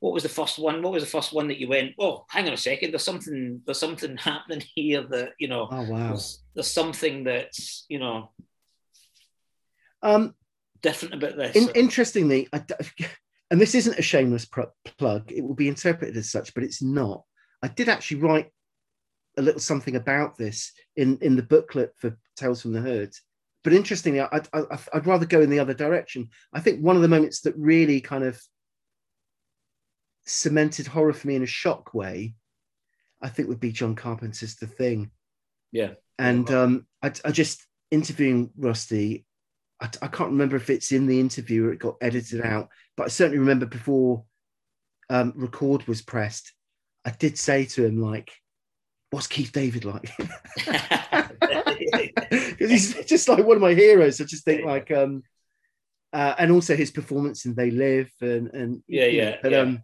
what 0.00 0.12
was 0.12 0.22
the 0.22 0.28
first 0.28 0.58
one? 0.58 0.82
What 0.82 0.92
was 0.92 1.02
the 1.02 1.08
first 1.08 1.32
one 1.32 1.48
that 1.48 1.58
you 1.58 1.68
went? 1.68 1.94
Oh, 1.98 2.24
hang 2.28 2.46
on 2.46 2.52
a 2.52 2.58
second. 2.58 2.92
There's 2.92 3.04
something. 3.04 3.62
There's 3.64 3.78
something 3.78 4.16
happening 4.16 4.62
here 4.74 5.02
that 5.02 5.30
you 5.38 5.48
know. 5.48 5.68
Oh 5.70 5.82
wow. 5.82 6.08
There's, 6.08 6.42
there's 6.54 6.70
something 6.70 7.24
that's 7.24 7.84
you 7.88 7.98
know. 7.98 8.30
Um, 10.02 10.34
different 10.82 11.14
about 11.14 11.36
this. 11.36 11.56
In, 11.56 11.70
interestingly, 11.74 12.48
I, 12.52 12.62
and 13.50 13.60
this 13.60 13.74
isn't 13.74 13.98
a 13.98 14.02
shameless 14.02 14.46
plug. 14.98 15.32
It 15.32 15.42
will 15.42 15.54
be 15.54 15.68
interpreted 15.68 16.16
as 16.16 16.30
such, 16.30 16.54
but 16.54 16.62
it's 16.62 16.82
not. 16.82 17.24
I 17.62 17.68
did 17.68 17.88
actually 17.88 18.20
write 18.20 18.52
a 19.36 19.42
little 19.42 19.60
something 19.60 19.96
about 19.96 20.38
this 20.38 20.72
in 20.96 21.18
in 21.22 21.34
the 21.34 21.42
booklet 21.42 21.92
for 21.96 22.16
Tales 22.36 22.62
from 22.62 22.72
the 22.72 22.80
Hood. 22.80 23.12
But 23.64 23.72
interestingly, 23.72 24.20
I'd, 24.20 24.48
I'd, 24.52 24.64
I'd 24.94 25.06
rather 25.06 25.26
go 25.26 25.40
in 25.40 25.50
the 25.50 25.58
other 25.58 25.74
direction. 25.74 26.28
I 26.54 26.60
think 26.60 26.80
one 26.80 26.94
of 26.94 27.02
the 27.02 27.08
moments 27.08 27.40
that 27.40 27.56
really 27.56 28.00
kind 28.00 28.22
of 28.22 28.40
cemented 30.28 30.86
horror 30.86 31.12
for 31.12 31.26
me 31.26 31.36
in 31.36 31.42
a 31.42 31.46
shock 31.46 31.94
way, 31.94 32.34
I 33.20 33.28
think 33.28 33.48
would 33.48 33.60
be 33.60 33.72
John 33.72 33.94
Carpenter's 33.94 34.56
The 34.56 34.66
Thing. 34.66 35.10
Yeah. 35.72 35.92
And 36.18 36.50
um, 36.50 36.86
I, 37.02 37.12
I 37.24 37.30
just 37.30 37.64
interviewing 37.90 38.50
Rusty. 38.56 39.24
I, 39.80 39.88
I, 40.02 40.08
can't 40.08 40.30
remember 40.30 40.56
if 40.56 40.70
it's 40.70 40.92
in 40.92 41.06
the 41.06 41.20
interview 41.20 41.66
or 41.66 41.72
it 41.72 41.78
got 41.78 41.96
edited 42.00 42.44
out, 42.44 42.68
but 42.96 43.04
I 43.04 43.08
certainly 43.08 43.38
remember 43.38 43.66
before 43.66 44.24
um, 45.10 45.32
record 45.36 45.86
was 45.86 46.02
pressed, 46.02 46.52
I 47.04 47.10
did 47.10 47.38
say 47.38 47.64
to 47.64 47.84
him 47.84 48.02
like, 48.02 48.32
"What's 49.10 49.26
Keith 49.26 49.52
David 49.52 49.84
like?" 49.84 50.10
Because 52.30 52.70
he's 52.70 52.94
just 53.06 53.28
like 53.28 53.44
one 53.44 53.56
of 53.56 53.62
my 53.62 53.74
heroes. 53.74 54.20
I 54.20 54.24
just 54.24 54.44
think 54.44 54.64
like, 54.64 54.90
um, 54.90 55.22
uh, 56.12 56.34
and 56.38 56.50
also 56.50 56.74
his 56.74 56.90
performance 56.90 57.44
in 57.44 57.54
They 57.54 57.70
Live 57.70 58.10
and 58.20 58.48
and 58.48 58.82
yeah, 58.88 59.06
yeah, 59.06 59.36
but 59.40 59.52
yeah. 59.52 59.58
um, 59.58 59.82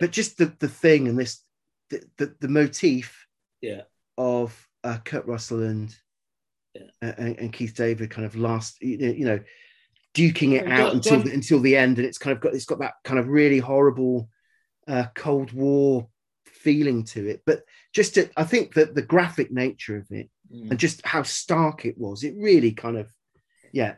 but 0.00 0.10
just 0.10 0.38
the 0.38 0.54
the 0.58 0.68
thing 0.68 1.08
and 1.08 1.18
this 1.18 1.42
the 1.90 2.02
the, 2.18 2.34
the 2.40 2.48
motif 2.48 3.26
yeah 3.60 3.82
of 4.18 4.68
uh, 4.84 4.98
Kurt 5.04 5.26
Russell 5.26 5.62
and, 5.62 5.94
yeah. 6.74 6.82
and, 7.00 7.38
and 7.38 7.52
Keith 7.52 7.74
David 7.74 8.10
kind 8.10 8.26
of 8.26 8.36
last 8.36 8.80
you 8.82 9.24
know 9.24 9.40
duking 10.14 10.52
it 10.52 10.66
out 10.66 10.94
until 10.94 11.20
the, 11.20 11.32
until 11.32 11.60
the 11.60 11.76
end 11.76 11.98
and 11.98 12.06
it's 12.06 12.18
kind 12.18 12.36
of 12.36 12.42
got 12.42 12.54
it's 12.54 12.64
got 12.64 12.80
that 12.80 12.94
kind 13.04 13.18
of 13.18 13.28
really 13.28 13.58
horrible 13.58 14.28
uh, 14.88 15.04
Cold 15.14 15.52
War 15.52 16.08
feeling 16.44 17.04
to 17.04 17.28
it 17.28 17.42
but 17.46 17.62
just 17.94 18.14
to, 18.14 18.28
I 18.36 18.44
think 18.44 18.74
that 18.74 18.94
the 18.94 19.02
graphic 19.02 19.50
nature 19.50 19.96
of 19.96 20.10
it 20.10 20.28
mm. 20.52 20.70
and 20.70 20.78
just 20.78 21.04
how 21.06 21.22
stark 21.22 21.84
it 21.84 21.96
was 21.96 22.24
it 22.24 22.34
really 22.36 22.72
kind 22.72 22.98
of 22.98 23.08
yeah 23.72 23.94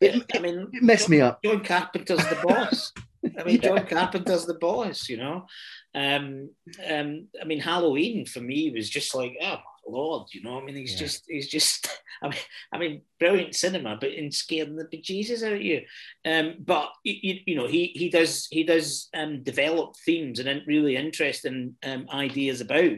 it, 0.00 0.24
I 0.34 0.38
mean, 0.40 0.68
it 0.72 0.82
messed 0.82 1.08
John, 1.08 1.10
me 1.10 1.20
up. 1.22 1.42
John 1.42 1.64
Carpenter's 1.64 2.18
the 2.18 2.38
boss. 2.44 2.92
I 3.38 3.44
mean, 3.44 3.60
yeah. 3.62 3.68
John 3.68 3.86
Carpenter's 3.86 4.46
the 4.46 4.54
boss, 4.54 5.08
you 5.08 5.16
know. 5.16 5.46
Um, 5.94 6.50
um, 6.88 7.28
I 7.40 7.44
mean, 7.44 7.60
Halloween 7.60 8.26
for 8.26 8.40
me 8.40 8.70
was 8.70 8.90
just 8.90 9.14
like, 9.14 9.36
oh 9.42 9.58
lord, 9.86 10.28
you 10.32 10.42
know. 10.42 10.60
I 10.60 10.64
mean, 10.64 10.76
he's 10.76 10.92
yeah. 10.92 10.98
just, 10.98 11.24
he's 11.28 11.48
just. 11.48 11.88
I 12.22 12.28
mean, 12.28 12.38
I 12.72 12.78
mean, 12.78 13.02
brilliant 13.20 13.54
cinema, 13.54 13.98
but 14.00 14.10
in 14.10 14.32
scaring 14.32 14.76
the 14.76 14.86
bejesus 14.86 15.46
out 15.46 15.52
of 15.52 15.60
you. 15.60 15.82
Um, 16.24 16.54
but 16.58 16.90
you, 17.04 17.40
you 17.44 17.56
know, 17.56 17.66
he 17.66 17.88
he 17.88 18.08
does 18.08 18.48
he 18.50 18.64
does 18.64 19.10
um, 19.14 19.42
develop 19.42 19.96
themes 19.96 20.38
and 20.38 20.62
really 20.66 20.96
interesting 20.96 21.76
um, 21.84 22.06
ideas 22.10 22.62
about 22.62 22.96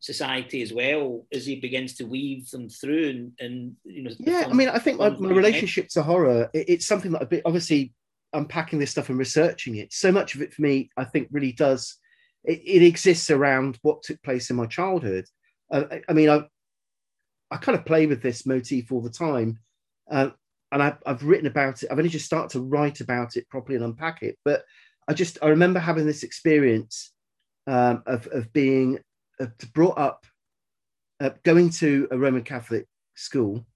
society 0.00 0.62
as 0.62 0.72
well 0.72 1.26
as 1.32 1.46
he 1.46 1.56
begins 1.56 1.94
to 1.94 2.04
weave 2.04 2.50
them 2.50 2.68
through 2.68 3.08
and, 3.08 3.32
and 3.40 3.76
you 3.84 4.02
know 4.02 4.10
yeah 4.18 4.46
i 4.48 4.52
mean 4.52 4.68
i 4.68 4.78
think 4.78 4.98
my, 4.98 5.08
my 5.08 5.30
relationship 5.30 5.88
to 5.88 6.02
horror 6.02 6.50
it, 6.52 6.64
it's 6.68 6.86
something 6.86 7.12
that 7.12 7.22
i've 7.22 7.42
obviously 7.44 7.92
unpacking 8.36 8.78
this 8.78 8.90
stuff 8.90 9.08
and 9.08 9.18
researching 9.18 9.76
it. 9.76 9.92
So 9.92 10.12
much 10.12 10.34
of 10.34 10.42
it 10.42 10.52
for 10.52 10.62
me 10.62 10.90
i 10.96 11.04
think 11.04 11.28
really 11.30 11.52
does 11.52 11.96
it, 12.44 12.60
it 12.64 12.82
exists 12.82 13.30
around 13.30 13.78
what 13.82 14.02
took 14.02 14.22
place 14.22 14.50
in 14.50 14.56
my 14.56 14.66
childhood. 14.66 15.24
Uh, 15.70 15.84
I, 15.90 16.02
I, 16.08 16.12
mean 16.12 16.28
i 16.28 16.44
i 17.50 17.56
kind 17.56 17.76
of 17.76 17.84
play 17.84 18.06
with 18.06 18.22
this 18.22 18.46
motif 18.46 18.92
all 18.92 19.00
the 19.00 19.10
time 19.10 19.58
uh, 20.10 20.30
and 20.72 20.82
I, 20.82 20.96
i've 21.06 21.24
written 21.24 21.46
about 21.46 21.82
it. 21.82 21.90
I've 21.90 21.98
only 21.98 22.10
just 22.10 22.26
started 22.26 22.50
to 22.50 22.60
write 22.60 23.00
about 23.00 23.36
it 23.36 23.48
properly 23.48 23.76
and 23.76 23.84
unpack 23.84 24.22
it 24.22 24.38
but 24.44 24.64
i 25.08 25.12
just 25.12 25.38
i 25.42 25.48
remember 25.48 25.80
having 25.80 26.06
this 26.06 26.22
experience 26.22 27.12
um, 27.66 28.02
of, 28.06 28.28
of 28.28 28.52
being 28.52 28.98
uh, 29.40 29.46
brought 29.74 29.98
up 29.98 30.24
uh, 31.20 31.30
going 31.44 31.70
to 31.70 32.08
a 32.10 32.18
Roman 32.18 32.42
Catholic 32.42 32.86
school. 33.14 33.66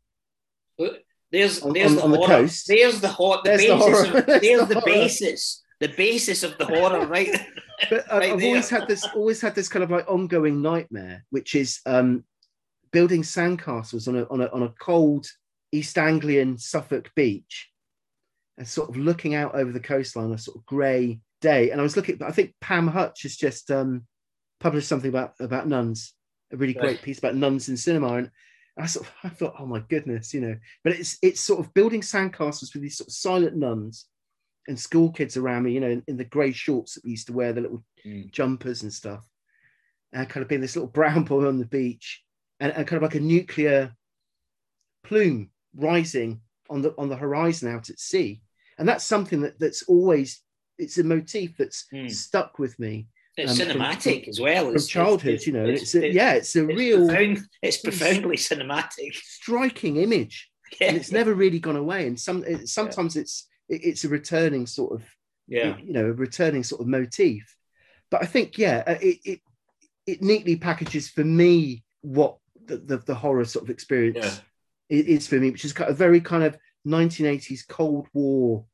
There's 1.32 1.62
on, 1.62 1.72
there's 1.72 1.90
on, 1.92 1.96
the, 1.96 2.02
on 2.02 2.10
the 2.10 2.16
horror. 2.16 2.28
coast. 2.28 2.66
There's 2.68 3.00
the 3.00 3.08
hot. 3.08 3.44
The 3.44 3.50
there's 3.50 3.60
basis. 3.62 3.78
the 3.78 3.78
horror. 3.78 4.18
Of, 4.18 4.26
there's, 4.26 4.40
there's 4.40 4.68
the, 4.68 4.74
the 4.74 4.82
basis. 4.84 5.62
The 5.80 5.88
basis 5.88 6.42
of 6.42 6.58
the 6.58 6.66
horror, 6.66 7.06
right? 7.06 7.30
but 7.88 8.04
right 8.10 8.32
I've 8.32 8.38
there. 8.38 8.48
always 8.48 8.68
had 8.68 8.86
this 8.88 9.06
always 9.14 9.40
had 9.40 9.54
this 9.54 9.68
kind 9.68 9.82
of 9.82 9.90
like 9.90 10.08
ongoing 10.08 10.60
nightmare, 10.60 11.24
which 11.30 11.54
is 11.54 11.80
um, 11.86 12.24
building 12.92 13.22
sandcastles 13.22 14.08
on 14.08 14.16
a 14.16 14.24
on 14.24 14.40
a 14.40 14.46
on 14.48 14.62
a 14.64 14.74
cold 14.80 15.26
East 15.72 15.96
Anglian 15.96 16.58
Suffolk 16.58 17.10
beach, 17.14 17.70
and 18.58 18.66
sort 18.66 18.90
of 18.90 18.96
looking 18.96 19.34
out 19.34 19.54
over 19.54 19.72
the 19.72 19.80
coastline 19.80 20.32
a 20.32 20.38
sort 20.38 20.58
of 20.58 20.66
grey 20.66 21.20
day. 21.40 21.70
And 21.70 21.80
I 21.80 21.82
was 21.82 21.96
looking, 21.96 22.22
I 22.22 22.32
think 22.32 22.54
Pam 22.60 22.86
Hutch 22.86 23.22
has 23.22 23.36
just 23.36 23.70
um, 23.70 24.04
published 24.58 24.88
something 24.88 25.08
about 25.08 25.34
about 25.40 25.68
nuns, 25.68 26.12
a 26.52 26.56
really 26.56 26.74
great 26.74 27.02
piece 27.02 27.18
about 27.18 27.36
nuns 27.36 27.68
in 27.68 27.76
cinema, 27.76 28.14
and 28.14 28.30
I 28.78 28.86
sort 28.86 29.06
of 29.06 29.12
I 29.24 29.28
thought, 29.28 29.54
oh 29.58 29.66
my 29.66 29.80
goodness, 29.88 30.32
you 30.32 30.40
know. 30.40 30.56
But 30.84 30.94
it's 30.94 31.18
it's 31.22 31.40
sort 31.40 31.60
of 31.60 31.74
building 31.74 32.00
sandcastles 32.00 32.72
with 32.72 32.82
these 32.82 32.96
sort 32.96 33.08
of 33.08 33.14
silent 33.14 33.56
nuns 33.56 34.06
and 34.68 34.78
school 34.78 35.10
kids 35.10 35.36
around 35.36 35.64
me, 35.64 35.72
you 35.72 35.80
know, 35.80 35.90
in, 35.90 36.02
in 36.06 36.16
the 36.16 36.24
grey 36.24 36.52
shorts 36.52 36.94
that 36.94 37.04
we 37.04 37.10
used 37.10 37.26
to 37.26 37.32
wear, 37.32 37.52
the 37.52 37.60
little 37.62 37.84
Mm. 38.06 38.30
jumpers 38.32 38.82
and 38.82 38.92
stuff, 38.92 39.28
and 40.12 40.26
kind 40.28 40.42
of 40.42 40.48
being 40.48 40.60
this 40.62 40.74
little 40.76 40.88
brown 40.88 41.24
boy 41.30 41.46
on 41.46 41.58
the 41.58 41.66
beach, 41.66 42.22
and, 42.60 42.72
and 42.72 42.86
kind 42.86 42.96
of 42.96 43.02
like 43.02 43.14
a 43.16 43.20
nuclear 43.20 43.94
plume 45.04 45.50
rising 45.76 46.40
on 46.68 46.82
the 46.82 46.94
on 46.98 47.08
the 47.08 47.16
horizon 47.16 47.68
out 47.68 47.90
at 47.90 47.98
sea, 47.98 48.40
and 48.78 48.88
that's 48.88 49.04
something 49.04 49.40
that 49.42 49.58
that's 49.58 49.82
always 49.82 50.42
it's 50.78 50.98
a 50.98 51.04
motif 51.04 51.56
that's 51.58 51.86
Mm. 51.92 52.10
stuck 52.10 52.58
with 52.58 52.78
me 52.78 53.08
It's 53.36 53.52
um, 53.52 53.68
from- 53.68 53.78
cinematic 53.80 54.28
as 54.28 54.40
well. 54.40 54.64
from 54.66 54.70
It's- 54.74 54.86
childhood, 54.86 55.34
it's- 55.34 55.46
you 55.46 55.52
know. 55.52 55.64
it's- 55.64 55.82
It's, 55.82 55.94
a, 55.94 56.08
yeah, 56.12 56.32
it's 56.34 56.56
a 56.56 56.64
real 56.64 57.06
profound- 57.06 57.46
it's 57.62 57.78
profoundly 57.78 58.36
cinematic. 58.36 59.14
striking 59.14 59.96
image, 59.96 60.50
Yeah. 60.80 60.88
and 60.88 60.96
it's 60.96 61.12
never 61.12 61.32
really 61.34 61.58
gone 61.60 61.76
away. 61.76 62.06
And 62.06 62.18
some 62.18 62.44
it, 62.44 62.68
sometimes 62.68 63.16
it's 63.16 63.46
it, 63.68 63.84
it's 63.84 64.04
a 64.04 64.08
returning 64.08 64.66
sort 64.66 64.92
of 65.00 65.04
yeah. 65.48 65.76
you 65.78 65.92
know 65.92 66.06
a 66.06 66.12
returning 66.12 66.64
sort 66.64 66.80
of 66.80 66.86
motif. 66.88 67.56
But 68.10 68.22
I 68.22 68.26
think 68.26 68.58
yeah, 68.58 68.82
uh, 68.86 68.96
it 69.00 69.18
it, 69.24 69.40
it 70.06 70.22
neatly 70.22 70.56
packages 70.56 71.08
for 71.08 71.22
me 71.24 71.84
what 72.02 72.38
the, 72.64 72.78
the, 72.78 72.96
the 72.98 73.14
horror 73.14 73.44
sort 73.44 73.64
of 73.64 73.70
experience 73.70 74.42
Yeah. 74.88 74.98
is 74.98 75.26
for 75.28 75.36
me, 75.36 75.50
which 75.50 75.64
is 75.64 75.72
kind 75.72 75.90
of 75.90 75.96
very 75.96 76.20
kind 76.20 76.42
of 76.42 76.56
1980s 76.86 77.66
Cold 77.68 78.08
War 78.12 78.64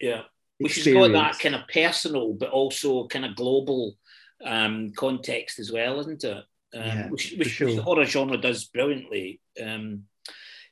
Yeah. 0.00 0.22
Which 0.62 0.76
has 0.76 0.92
got 0.92 1.12
that 1.12 1.38
kind 1.38 1.54
of 1.54 1.68
personal, 1.68 2.34
but 2.34 2.50
also 2.50 3.06
kind 3.06 3.24
of 3.24 3.36
global 3.36 3.96
um, 4.44 4.92
context 4.96 5.58
as 5.58 5.72
well, 5.72 6.00
isn't 6.00 6.24
it? 6.24 6.44
Um, 6.74 6.82
Yeah, 6.82 7.08
which, 7.08 7.34
which, 7.38 7.48
sure. 7.48 7.68
which 7.68 7.76
the 7.76 7.82
horror 7.82 8.04
genre 8.04 8.36
does 8.36 8.64
brilliantly. 8.64 9.40
Um, 9.62 10.04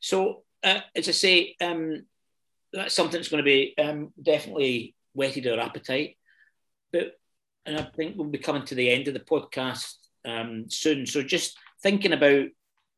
so, 0.00 0.42
uh, 0.62 0.80
as 0.94 1.08
I 1.08 1.12
say, 1.12 1.56
um, 1.60 2.04
that's 2.72 2.94
something 2.94 3.18
that's 3.18 3.28
going 3.28 3.44
to 3.44 3.50
be 3.50 3.74
um, 3.78 4.12
definitely 4.20 4.94
whetted 5.12 5.46
our 5.46 5.58
appetite. 5.58 6.16
But, 6.92 7.12
and 7.66 7.76
I 7.76 7.82
think 7.82 8.16
we'll 8.16 8.28
be 8.28 8.38
coming 8.38 8.64
to 8.66 8.74
the 8.74 8.90
end 8.90 9.08
of 9.08 9.14
the 9.14 9.20
podcast 9.20 9.94
um, 10.24 10.70
soon. 10.70 11.06
So, 11.06 11.22
just 11.22 11.56
thinking 11.82 12.12
about 12.12 12.46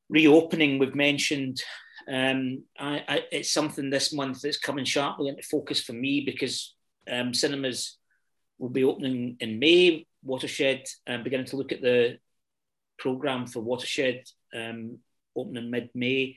reopening, 0.08 0.78
we've 0.78 0.94
mentioned 0.94 1.62
um, 2.10 2.64
I, 2.78 3.04
I, 3.08 3.22
it's 3.30 3.52
something 3.52 3.90
this 3.90 4.12
month 4.12 4.42
that's 4.42 4.58
coming 4.58 4.84
sharply 4.84 5.28
into 5.28 5.42
focus 5.42 5.80
for 5.82 5.92
me 5.92 6.22
because 6.24 6.74
um, 7.10 7.34
cinemas 7.34 7.98
will 8.58 8.70
be 8.70 8.84
opening 8.84 9.36
in 9.40 9.58
May. 9.58 10.06
Watershed, 10.24 10.84
um, 11.08 11.24
beginning 11.24 11.46
to 11.46 11.56
look 11.56 11.72
at 11.72 11.82
the 11.82 12.18
program 12.96 13.46
for 13.46 13.60
Watershed, 13.60 14.22
um, 14.54 14.98
opening 15.34 15.70
mid 15.70 15.90
May. 15.94 16.36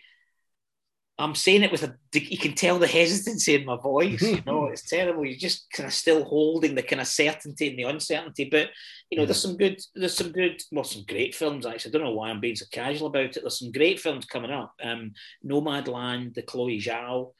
I'm 1.18 1.36
saying 1.36 1.64
it 1.64 1.72
with 1.72 1.84
a. 1.84 1.96
You 2.14 2.38
can 2.38 2.56
tell 2.56 2.78
the 2.78 2.88
hesitancy 2.88 3.56
in 3.56 3.66
my 3.66 3.78
voice. 3.78 4.22
You 4.22 4.42
know, 4.46 4.66
it's 4.72 4.90
terrible. 4.90 5.26
You're 5.26 5.38
just 5.38 5.70
kind 5.72 5.88
of 5.88 5.94
still 5.94 6.26
holding 6.26 6.76
the 6.76 6.84
kind 6.84 7.00
of 7.00 7.08
certainty 7.08 7.70
and 7.70 7.80
the 7.80 7.84
uncertainty. 7.84 8.50
But 8.52 8.70
you 9.10 9.18
know, 9.18 9.22
yeah. 9.22 9.28
there's 9.28 9.42
some 9.42 9.56
good. 9.56 9.80
There's 9.94 10.18
some 10.18 10.32
good. 10.32 10.62
Well, 10.72 10.84
some 10.84 11.06
great 11.08 11.34
films. 11.34 11.66
Actually, 11.66 11.92
I 11.92 11.94
don't 11.94 12.08
know 12.08 12.16
why 12.16 12.30
I'm 12.30 12.42
being 12.42 12.58
so 12.58 12.66
casual 12.70 13.08
about 13.08 13.38
it. 13.38 13.40
There's 13.42 13.60
some 13.60 13.72
great 13.72 14.00
films 14.02 14.26
coming 14.26 14.52
up. 14.52 14.74
Um, 14.84 15.14
Nomadland, 15.46 16.34
the 16.34 16.42
Chloe 16.42 16.82
Zhao 16.82 17.32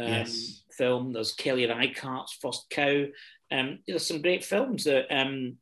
um, 0.00 0.08
yes. 0.08 0.62
film. 0.70 1.12
There's 1.12 1.32
Kelly 1.32 1.66
Reichardt's 1.66 2.32
First 2.40 2.66
Cow. 2.70 3.06
Um, 3.50 3.80
there's 3.86 4.06
some 4.06 4.22
great 4.22 4.44
films 4.44 4.84
that 4.84 5.06
um, 5.10 5.56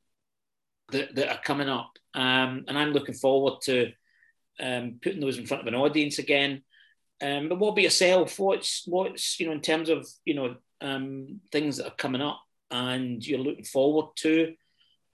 that, 0.93 1.15
that 1.15 1.29
are 1.29 1.41
coming 1.43 1.69
up, 1.69 1.93
um, 2.15 2.65
and 2.69 2.79
I'm 2.79 2.93
looking 2.93 3.15
forward 3.15 3.61
to 3.63 3.93
um, 4.61 4.99
putting 5.03 5.21
those 5.21 5.39
in 5.39 5.47
front 5.47 5.63
of 5.63 5.67
an 5.67 5.75
audience 5.75 6.19
again. 6.19 6.63
Um, 7.21 7.49
but 7.49 7.59
what 7.59 7.71
about 7.71 7.83
yourself? 7.83 8.39
What's 8.39 8.85
what's 8.87 9.41
you 9.41 9.47
know 9.47 9.53
in 9.53 9.61
terms 9.61 9.89
of 9.89 10.07
you 10.25 10.35
know 10.35 10.57
um, 10.81 11.41
things 11.51 11.79
that 11.79 11.87
are 11.87 11.97
coming 11.97 12.23
up 12.23 12.41
and 12.71 13.27
you're 13.27 13.39
looking 13.41 13.65
forward 13.65 14.07
to? 14.17 14.55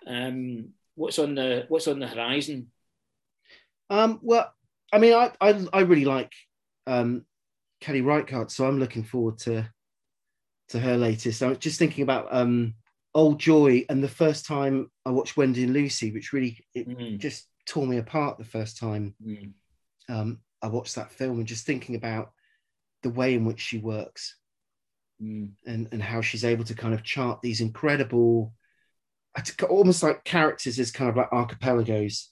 Um, 0.07 0.71
what's 0.97 1.19
on 1.19 1.35
the 1.35 1.65
what's 1.69 1.89
on 1.89 1.99
the 1.99 2.09
horizon? 2.09 2.71
Um, 3.89 4.19
well, 4.23 4.53
I 4.93 4.99
mean, 4.99 5.15
I 5.15 5.33
I, 5.41 5.67
I 5.73 5.81
really 5.81 6.05
like 6.05 6.33
um, 6.87 7.25
Kelly 7.85 8.01
Reichardt, 8.01 8.51
so 8.51 8.67
I'm 8.67 8.81
looking 8.81 9.05
forward 9.05 9.37
to 9.41 9.71
to 10.69 10.81
her 10.81 10.97
latest. 10.97 11.43
I 11.43 11.49
was 11.49 11.59
just 11.59 11.79
thinking 11.79 12.03
about 12.03 12.29
um, 12.31 12.73
Old 13.15 13.39
Joy 13.39 13.85
and 13.91 14.03
the 14.03 14.09
first 14.09 14.47
time 14.47 14.91
I 15.05 15.11
watched 15.11 15.37
Wendy 15.37 15.65
and 15.65 15.75
Lucy, 15.75 16.11
which 16.11 16.33
really 16.33 16.65
it 16.75 16.89
mm. 16.89 17.19
just 17.19 17.47
tore 17.67 17.87
me 17.87 17.99
apart 17.99 18.39
the 18.39 18.45
first 18.45 18.79
time. 18.79 19.15
Mm. 19.23 19.53
Um, 20.09 20.39
I 20.63 20.69
watched 20.69 20.95
that 20.95 21.13
film 21.13 21.39
and 21.39 21.47
just 21.47 21.67
thinking 21.67 21.95
about 21.95 22.33
the 23.03 23.11
way 23.11 23.35
in 23.35 23.45
which 23.45 23.61
she 23.61 23.77
works 23.77 24.39
mm. 25.23 25.51
and, 25.67 25.89
and 25.93 26.03
how 26.03 26.23
she's 26.23 26.47
able 26.47 26.65
to 26.65 26.75
kind 26.75 26.95
of 26.95 27.03
chart 27.03 27.43
these 27.43 27.61
incredible, 27.61 28.55
almost 29.69 30.03
like 30.03 30.25
characters 30.25 30.79
as 30.79 30.91
kind 30.91 31.11
of 31.11 31.17
like 31.17 31.31
archipelagos. 31.33 32.31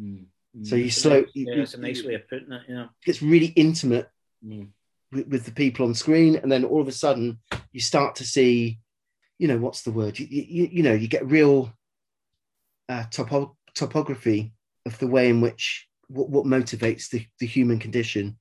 Mm. 0.00 0.26
Mm. 0.56 0.66
So 0.66 0.76
you 0.76 0.90
slow. 0.90 1.24
Yeah, 1.34 1.56
that's 1.56 1.74
a 1.74 1.80
nice 1.80 2.04
way 2.04 2.14
of 2.14 2.28
putting 2.28 2.52
it. 2.52 2.62
Yeah, 2.68 2.86
it's 3.04 3.20
really 3.20 3.46
intimate 3.46 4.08
mm. 4.46 4.68
With, 5.12 5.28
with, 5.28 5.44
the 5.44 5.52
people 5.52 5.86
on 5.86 5.94
screen, 5.94 6.36
and 6.36 6.50
then 6.50 6.64
all 6.64 6.80
of 6.80 6.88
a 6.88 6.92
sudden 6.92 7.38
you 7.72 7.80
start 7.80 8.16
to 8.16 8.24
see, 8.24 8.78
you 9.38 9.48
know, 9.48 9.58
what's 9.58 9.82
the 9.82 9.92
word? 9.92 10.18
You 10.18 10.26
you, 10.28 10.68
you 10.72 10.82
know, 10.82 10.94
you 10.94 11.08
get 11.08 11.26
real 11.26 11.72
uh, 12.88 13.04
topo- 13.10 13.56
topography 13.74 14.52
of 14.86 14.98
the 14.98 15.06
way 15.06 15.28
in 15.28 15.40
which 15.40 15.86
what, 16.08 16.28
what 16.28 16.46
motivates 16.46 17.08
the, 17.10 17.26
the 17.38 17.46
human 17.46 17.78
condition. 17.78 18.38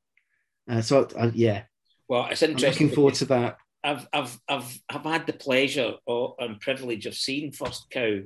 Uh, 0.70 0.82
so 0.82 1.08
I, 1.18 1.26
I, 1.26 1.32
yeah, 1.34 1.64
well, 2.08 2.28
it's 2.30 2.42
interesting. 2.42 2.68
I'm 2.68 2.74
looking 2.74 2.96
forward 2.96 3.14
to 3.16 3.26
that. 3.26 3.58
I've 3.84 4.08
I've 4.14 4.40
I've 4.48 4.80
I've 4.90 5.04
had 5.04 5.26
the 5.26 5.34
pleasure 5.34 5.94
or, 6.06 6.36
and 6.40 6.60
privilege 6.60 7.06
of 7.06 7.16
seeing 7.16 7.52
First 7.52 7.90
Cow, 7.90 8.20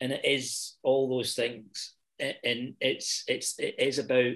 and 0.00 0.12
it 0.12 0.24
is 0.24 0.76
all 0.82 1.08
those 1.08 1.34
things, 1.34 1.94
and 2.18 2.74
it's 2.80 3.24
it's 3.26 3.58
it 3.58 3.76
is 3.78 3.98
about 3.98 4.34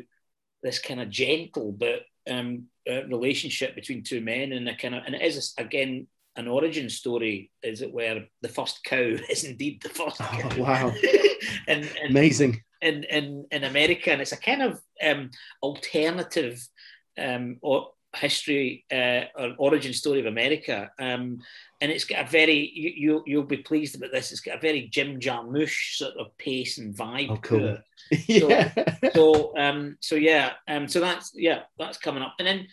this 0.63 0.79
kind 0.79 1.01
of 1.01 1.11
gentle 1.11 1.73
but 1.73 2.01
um, 2.29 2.65
uh, 2.91 3.05
relationship 3.07 3.75
between 3.75 4.03
two 4.03 4.21
men, 4.21 4.53
and 4.53 4.69
a 4.69 4.77
kind 4.77 4.95
of 4.95 5.03
and 5.07 5.15
it 5.15 5.23
is 5.23 5.55
again 5.59 6.07
an 6.37 6.49
origin 6.49 6.91
story, 6.91 7.51
is 7.63 7.81
it 7.81 7.93
where 7.93 8.27
the 8.43 8.49
first 8.49 8.83
cow 8.85 8.97
is 9.31 9.45
indeed 9.45 9.83
the 9.83 9.89
first 9.89 10.21
oh, 10.21 10.25
cow. 10.25 10.63
Wow, 10.63 10.95
and, 11.69 11.85
and, 11.85 12.11
amazing 12.11 12.63
in 12.83 13.05
in 13.05 13.47
in 13.51 13.65
America, 13.65 14.11
and 14.11 14.21
it's 14.21 14.33
a 14.33 14.37
kind 14.37 14.63
of 14.63 14.81
um, 15.03 15.31
alternative 15.63 16.67
um, 17.19 17.59
or 17.63 17.91
history 18.17 18.85
uh, 18.93 19.23
or 19.37 19.55
origin 19.59 19.93
story 19.93 20.21
of 20.21 20.27
America. 20.27 20.91
Um, 20.99 21.41
and 21.81 21.93
it's 21.93 22.05
got 22.05 22.27
a 22.27 22.31
very 22.31 22.71
you, 22.75 22.93
you 22.97 23.23
you'll 23.27 23.43
be 23.43 23.59
pleased 23.59 23.97
about 23.97 24.13
this. 24.13 24.33
It's 24.33 24.41
got 24.41 24.57
a 24.59 24.61
very 24.61 24.89
Jim 24.89 25.21
Jarmusch 25.21 25.97
sort 25.97 26.15
of 26.19 26.37
pace 26.39 26.79
and 26.79 26.95
vibe. 26.95 27.31
Oh, 27.31 27.37
cool. 27.37 27.79
yeah. 28.27 28.73
So, 28.73 29.11
so 29.15 29.59
um 29.59 29.97
so 30.01 30.15
yeah 30.15 30.53
um 30.69 30.89
so 30.89 31.01
that's 31.01 31.33
yeah 31.35 31.63
that's 31.79 31.99
coming 31.99 32.23
up, 32.23 32.35
and 32.39 32.47
then 32.49 32.67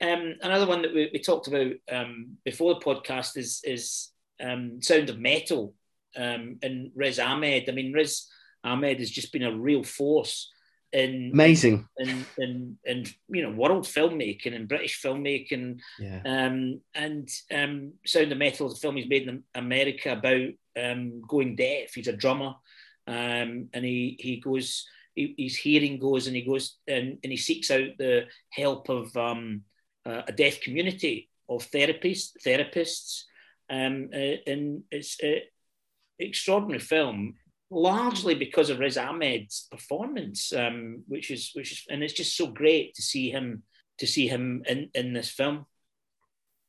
um 0.00 0.34
another 0.42 0.66
one 0.66 0.82
that 0.82 0.94
we, 0.94 1.10
we 1.12 1.18
talked 1.18 1.48
about 1.48 1.72
um 1.90 2.36
before 2.44 2.74
the 2.74 2.80
podcast 2.80 3.36
is 3.36 3.62
is 3.64 4.10
um 4.40 4.82
Sound 4.82 5.08
of 5.10 5.18
Metal 5.18 5.74
um 6.16 6.58
and 6.62 6.90
Riz 6.94 7.18
Ahmed. 7.18 7.68
I 7.68 7.72
mean 7.72 7.92
Riz 7.92 8.26
Ahmed 8.64 8.98
has 8.98 9.10
just 9.10 9.32
been 9.32 9.44
a 9.44 9.56
real 9.56 9.82
force 9.84 10.50
in 10.92 11.30
amazing 11.32 11.86
in, 11.98 12.24
in, 12.38 12.78
in 12.84 13.04
you 13.28 13.42
know 13.42 13.50
world 13.50 13.84
filmmaking 13.84 14.54
and 14.54 14.68
British 14.68 15.02
filmmaking. 15.02 15.78
Yeah. 15.98 16.20
Um, 16.24 16.80
and 16.94 17.28
um, 17.54 17.92
Sound 18.06 18.32
of 18.32 18.38
Metal 18.38 18.68
is 18.68 18.74
a 18.74 18.76
film 18.76 18.96
he's 18.96 19.08
made 19.08 19.28
in 19.28 19.42
America 19.54 20.12
about 20.12 20.50
um, 20.82 21.20
going 21.26 21.56
deaf. 21.56 21.94
He's 21.94 22.08
a 22.08 22.12
drummer, 22.12 22.54
um, 23.06 23.68
and 23.72 23.84
he 23.84 24.16
he 24.18 24.40
goes. 24.40 24.86
He, 25.14 25.34
his 25.36 25.56
hearing 25.56 25.98
goes, 25.98 26.28
and 26.28 26.36
he 26.36 26.42
goes 26.42 26.76
and, 26.86 27.18
and 27.24 27.32
he 27.32 27.36
seeks 27.36 27.72
out 27.72 27.98
the 27.98 28.26
help 28.50 28.88
of 28.88 29.16
um, 29.16 29.62
uh, 30.06 30.22
a 30.28 30.32
deaf 30.32 30.60
community 30.60 31.28
of 31.48 31.68
therapists. 31.72 32.30
Therapists, 32.46 33.24
um, 33.68 34.10
uh, 34.14 34.36
and 34.46 34.84
it's 34.92 35.20
an 35.20 35.40
extraordinary 36.20 36.78
film 36.78 37.34
largely 37.70 38.34
because 38.34 38.70
of 38.70 38.78
Riz 38.78 38.96
Ahmed's 38.96 39.66
performance, 39.70 40.52
um, 40.52 41.02
which 41.06 41.30
is 41.30 41.50
which 41.54 41.72
is, 41.72 41.84
and 41.90 42.02
it's 42.02 42.14
just 42.14 42.36
so 42.36 42.46
great 42.46 42.94
to 42.94 43.02
see 43.02 43.30
him 43.30 43.62
to 43.98 44.06
see 44.06 44.28
him 44.28 44.62
in 44.68 44.90
in 44.94 45.12
this 45.12 45.30
film. 45.30 45.66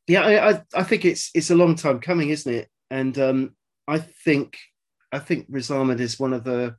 Yeah, 0.08 0.24
I 0.24 0.80
I 0.80 0.84
think 0.84 1.06
it's 1.06 1.32
it's 1.34 1.52
a 1.52 1.56
long 1.56 1.76
time 1.76 2.00
coming, 2.00 2.30
isn't 2.30 2.54
it? 2.54 2.70
And 2.90 3.18
um, 3.20 3.56
I 3.88 4.00
think 4.00 4.58
I 5.12 5.20
think 5.20 5.48
Riz 5.50 5.72
Ahmed 5.72 6.00
is 6.00 6.20
one 6.20 6.34
of 6.34 6.44
the 6.44 6.76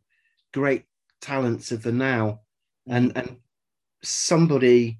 great 0.53 0.85
talents 1.21 1.73
of 1.73 1.83
the 1.83 1.93
now, 1.93 2.41
and 2.89 3.17
and 3.17 3.37
somebody 4.03 4.99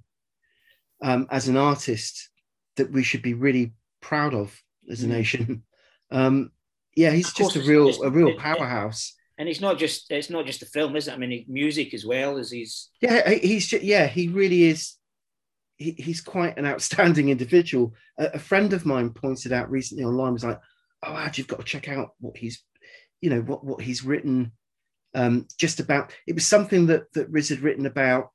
um, 1.03 1.27
as 1.31 1.49
an 1.49 1.57
artist 1.57 2.29
that 2.77 2.93
we 2.93 3.03
should 3.03 3.23
be 3.23 3.35
really 3.35 3.73
proud 4.01 4.35
of 4.35 4.61
as 4.91 5.03
a 5.03 5.07
mm. 5.07 5.11
nation. 5.11 5.63
Um, 6.13 6.51
yeah, 6.97 7.11
he's 7.11 7.33
just 7.33 7.57
a 7.57 7.61
real 7.61 8.03
a 8.03 8.11
real 8.11 8.37
powerhouse. 8.37 9.15
And 9.39 9.49
it's 9.49 9.61
not 9.61 9.79
just 9.79 10.11
it's 10.11 10.31
not 10.31 10.47
just 10.47 10.61
the 10.61 10.67
film, 10.67 10.97
is 10.97 11.09
it? 11.09 11.15
I 11.15 11.17
mean, 11.17 11.45
music 11.49 11.95
as 11.95 12.05
well 12.05 12.37
as 12.37 12.51
he's 12.51 12.91
yeah 13.01 13.29
he's 13.31 13.69
just, 13.69 13.83
yeah 13.83 14.07
he 14.07 14.29
really 14.29 14.65
is. 14.65 14.97
He, 15.77 15.93
he's 15.93 16.21
quite 16.21 16.59
an 16.59 16.67
outstanding 16.67 17.31
individual. 17.31 17.95
A, 18.19 18.27
a, 18.35 18.39
friend 18.39 18.75
of 18.75 18.85
mine 18.85 19.11
pointed 19.11 19.51
out 19.51 19.71
recently 19.71 20.05
online 20.05 20.35
was 20.35 20.45
like, 20.45 20.61
"Oh, 21.03 21.15
Ad, 21.15 21.39
you've 21.39 21.47
got 21.47 21.61
to 21.61 21.65
check 21.65 21.89
out 21.89 22.11
what 22.21 22.37
he's, 22.37 22.63
you 23.23 23.31
know, 23.31 23.41
what 23.41 23.65
what 23.65 23.81
he's 23.81 24.05
written, 24.05 24.53
um, 25.15 25.47
just 25.59 25.81
about." 25.81 26.13
It 26.27 26.35
was 26.35 26.47
something 26.47 26.87
that 26.87 27.11
that 27.15 27.31
Riz 27.31 27.49
had 27.49 27.61
written 27.61 27.87
about. 27.87 28.31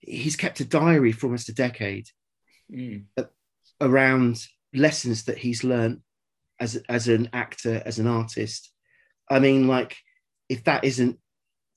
He's 0.00 0.36
kept 0.36 0.60
a 0.60 0.66
diary 0.66 1.12
for 1.12 1.28
almost 1.28 1.48
a 1.48 1.54
decade 1.54 2.08
mm. 2.70 3.04
around 3.80 4.44
lessons 4.74 5.24
that 5.24 5.38
he's 5.38 5.64
learned 5.64 6.00
as 6.60 6.76
as 6.88 7.08
an 7.08 7.28
actor, 7.32 7.82
as 7.84 7.98
an 7.98 8.06
artist. 8.06 8.72
I 9.30 9.38
mean, 9.38 9.66
like 9.66 9.96
if 10.48 10.64
that 10.64 10.84
isn't 10.84 11.18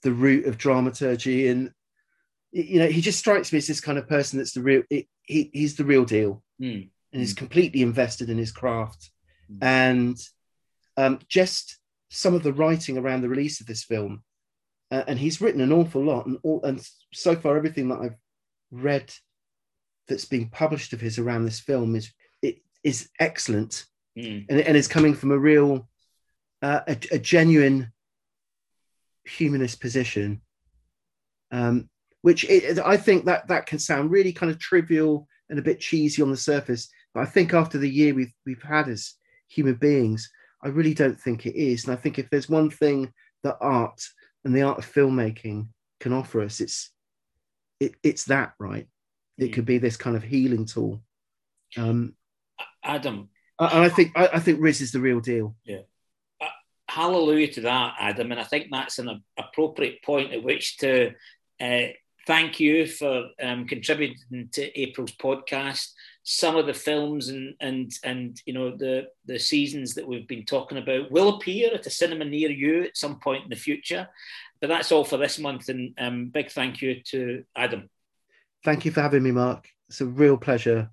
the 0.03 0.11
root 0.11 0.45
of 0.45 0.57
dramaturgy, 0.57 1.47
and 1.47 1.71
you 2.51 2.79
know, 2.79 2.87
he 2.87 3.01
just 3.01 3.19
strikes 3.19 3.51
me 3.51 3.57
as 3.57 3.67
this 3.67 3.81
kind 3.81 3.97
of 3.97 4.07
person 4.07 4.37
that's 4.37 4.53
the 4.53 4.61
real. 4.61 4.83
It, 4.89 5.07
he 5.23 5.49
he's 5.53 5.75
the 5.75 5.85
real 5.85 6.05
deal, 6.05 6.43
mm. 6.61 6.89
and 7.11 7.21
he's 7.21 7.33
completely 7.33 7.81
invested 7.81 8.29
in 8.29 8.37
his 8.37 8.51
craft, 8.51 9.11
mm. 9.51 9.57
and 9.61 10.17
um, 10.97 11.19
just 11.27 11.79
some 12.09 12.33
of 12.33 12.43
the 12.43 12.53
writing 12.53 12.97
around 12.97 13.21
the 13.21 13.29
release 13.29 13.59
of 13.59 13.67
this 13.67 13.83
film, 13.83 14.23
uh, 14.91 15.03
and 15.07 15.19
he's 15.19 15.41
written 15.41 15.61
an 15.61 15.73
awful 15.73 16.03
lot, 16.03 16.25
and 16.25 16.37
all, 16.43 16.61
and 16.63 16.87
so 17.13 17.35
far 17.35 17.57
everything 17.57 17.89
that 17.89 17.99
I've 17.99 18.15
read 18.71 19.11
that's 20.07 20.25
being 20.25 20.49
published 20.49 20.93
of 20.93 21.01
his 21.01 21.17
around 21.17 21.45
this 21.45 21.59
film 21.59 21.95
is 21.95 22.11
it 22.41 22.59
is 22.83 23.09
excellent 23.19 23.85
mm. 24.17 24.45
and, 24.49 24.59
and 24.59 24.77
it's 24.77 24.87
coming 24.87 25.13
from 25.13 25.31
a 25.31 25.37
real, 25.37 25.87
uh, 26.61 26.81
a, 26.87 26.97
a, 27.11 27.19
genuine 27.19 27.91
humanist 29.25 29.81
position, 29.81 30.41
um, 31.51 31.89
which 32.21 32.43
it, 32.45 32.79
I 32.79 32.97
think 32.97 33.25
that 33.25 33.47
that 33.47 33.65
can 33.65 33.79
sound 33.79 34.11
really 34.11 34.33
kind 34.33 34.51
of 34.51 34.59
trivial 34.59 35.27
and 35.49 35.59
a 35.59 35.63
bit 35.63 35.79
cheesy 35.79 36.21
on 36.21 36.31
the 36.31 36.37
surface, 36.37 36.89
but 37.13 37.21
I 37.21 37.25
think 37.25 37.53
after 37.53 37.77
the 37.77 37.89
year 37.89 38.13
we've 38.13 38.33
we've 38.45 38.63
had 38.63 38.89
as 38.89 39.13
human 39.47 39.75
beings, 39.75 40.29
I 40.63 40.69
really 40.69 40.93
don't 40.93 41.19
think 41.19 41.45
it 41.45 41.55
is. 41.55 41.85
And 41.85 41.93
I 41.93 41.95
think 41.95 42.17
if 42.17 42.29
there's 42.29 42.49
one 42.49 42.69
thing 42.69 43.13
that 43.43 43.57
art 43.61 44.01
and 44.43 44.55
the 44.55 44.63
art 44.63 44.79
of 44.79 44.91
filmmaking 44.91 45.67
can 45.99 46.13
offer 46.13 46.41
us, 46.41 46.59
it's 46.59 46.91
it, 47.79 47.95
it's 48.03 48.25
that 48.25 48.53
right. 48.59 48.87
It 49.37 49.51
mm. 49.51 49.53
could 49.53 49.65
be 49.65 49.77
this 49.77 49.97
kind 49.97 50.15
of 50.15 50.23
healing 50.23 50.65
tool. 50.65 51.03
Um, 51.77 52.15
Adam, 52.83 53.29
and 53.59 53.83
I 53.83 53.89
think 53.89 54.11
I, 54.15 54.29
I, 54.33 54.39
think 54.39 54.59
Riz 54.61 54.81
is 54.81 54.91
the 54.91 54.99
real 54.99 55.19
deal. 55.19 55.55
Yeah. 55.63 55.81
Uh, 56.41 56.47
hallelujah 56.89 57.51
to 57.53 57.61
that, 57.61 57.95
Adam. 57.99 58.31
And 58.31 58.39
I 58.39 58.43
think 58.43 58.67
that's 58.71 58.99
an 58.99 59.23
appropriate 59.37 60.03
point 60.03 60.33
at 60.33 60.43
which 60.43 60.77
to 60.77 61.11
uh, 61.61 61.81
thank 62.27 62.59
you 62.59 62.85
for 62.85 63.29
um, 63.41 63.67
contributing 63.67 64.49
to 64.53 64.79
April's 64.79 65.13
podcast. 65.13 65.91
Some 66.23 66.55
of 66.55 66.65
the 66.65 66.73
films 66.73 67.29
and 67.29 67.53
and 67.61 67.91
and 68.03 68.41
you 68.45 68.53
know 68.53 68.75
the 68.75 69.07
the 69.25 69.39
seasons 69.39 69.93
that 69.93 70.07
we've 70.07 70.27
been 70.27 70.45
talking 70.45 70.77
about 70.77 71.11
will 71.11 71.35
appear 71.35 71.73
at 71.73 71.85
a 71.85 71.91
cinema 71.91 72.25
near 72.25 72.49
you 72.49 72.83
at 72.83 72.97
some 72.97 73.19
point 73.19 73.43
in 73.43 73.49
the 73.49 73.55
future. 73.55 74.09
But 74.59 74.67
that's 74.67 74.91
all 74.91 75.03
for 75.03 75.17
this 75.17 75.37
month, 75.37 75.69
and 75.69 75.93
um, 75.99 76.29
big 76.29 76.49
thank 76.49 76.81
you 76.81 77.01
to 77.11 77.43
Adam. 77.55 77.89
Thank 78.63 78.85
you 78.85 78.91
for 78.91 79.01
having 79.01 79.21
me, 79.21 79.31
Mark. 79.31 79.67
It's 79.87 80.01
a 80.01 80.05
real 80.07 80.37
pleasure 80.37 80.89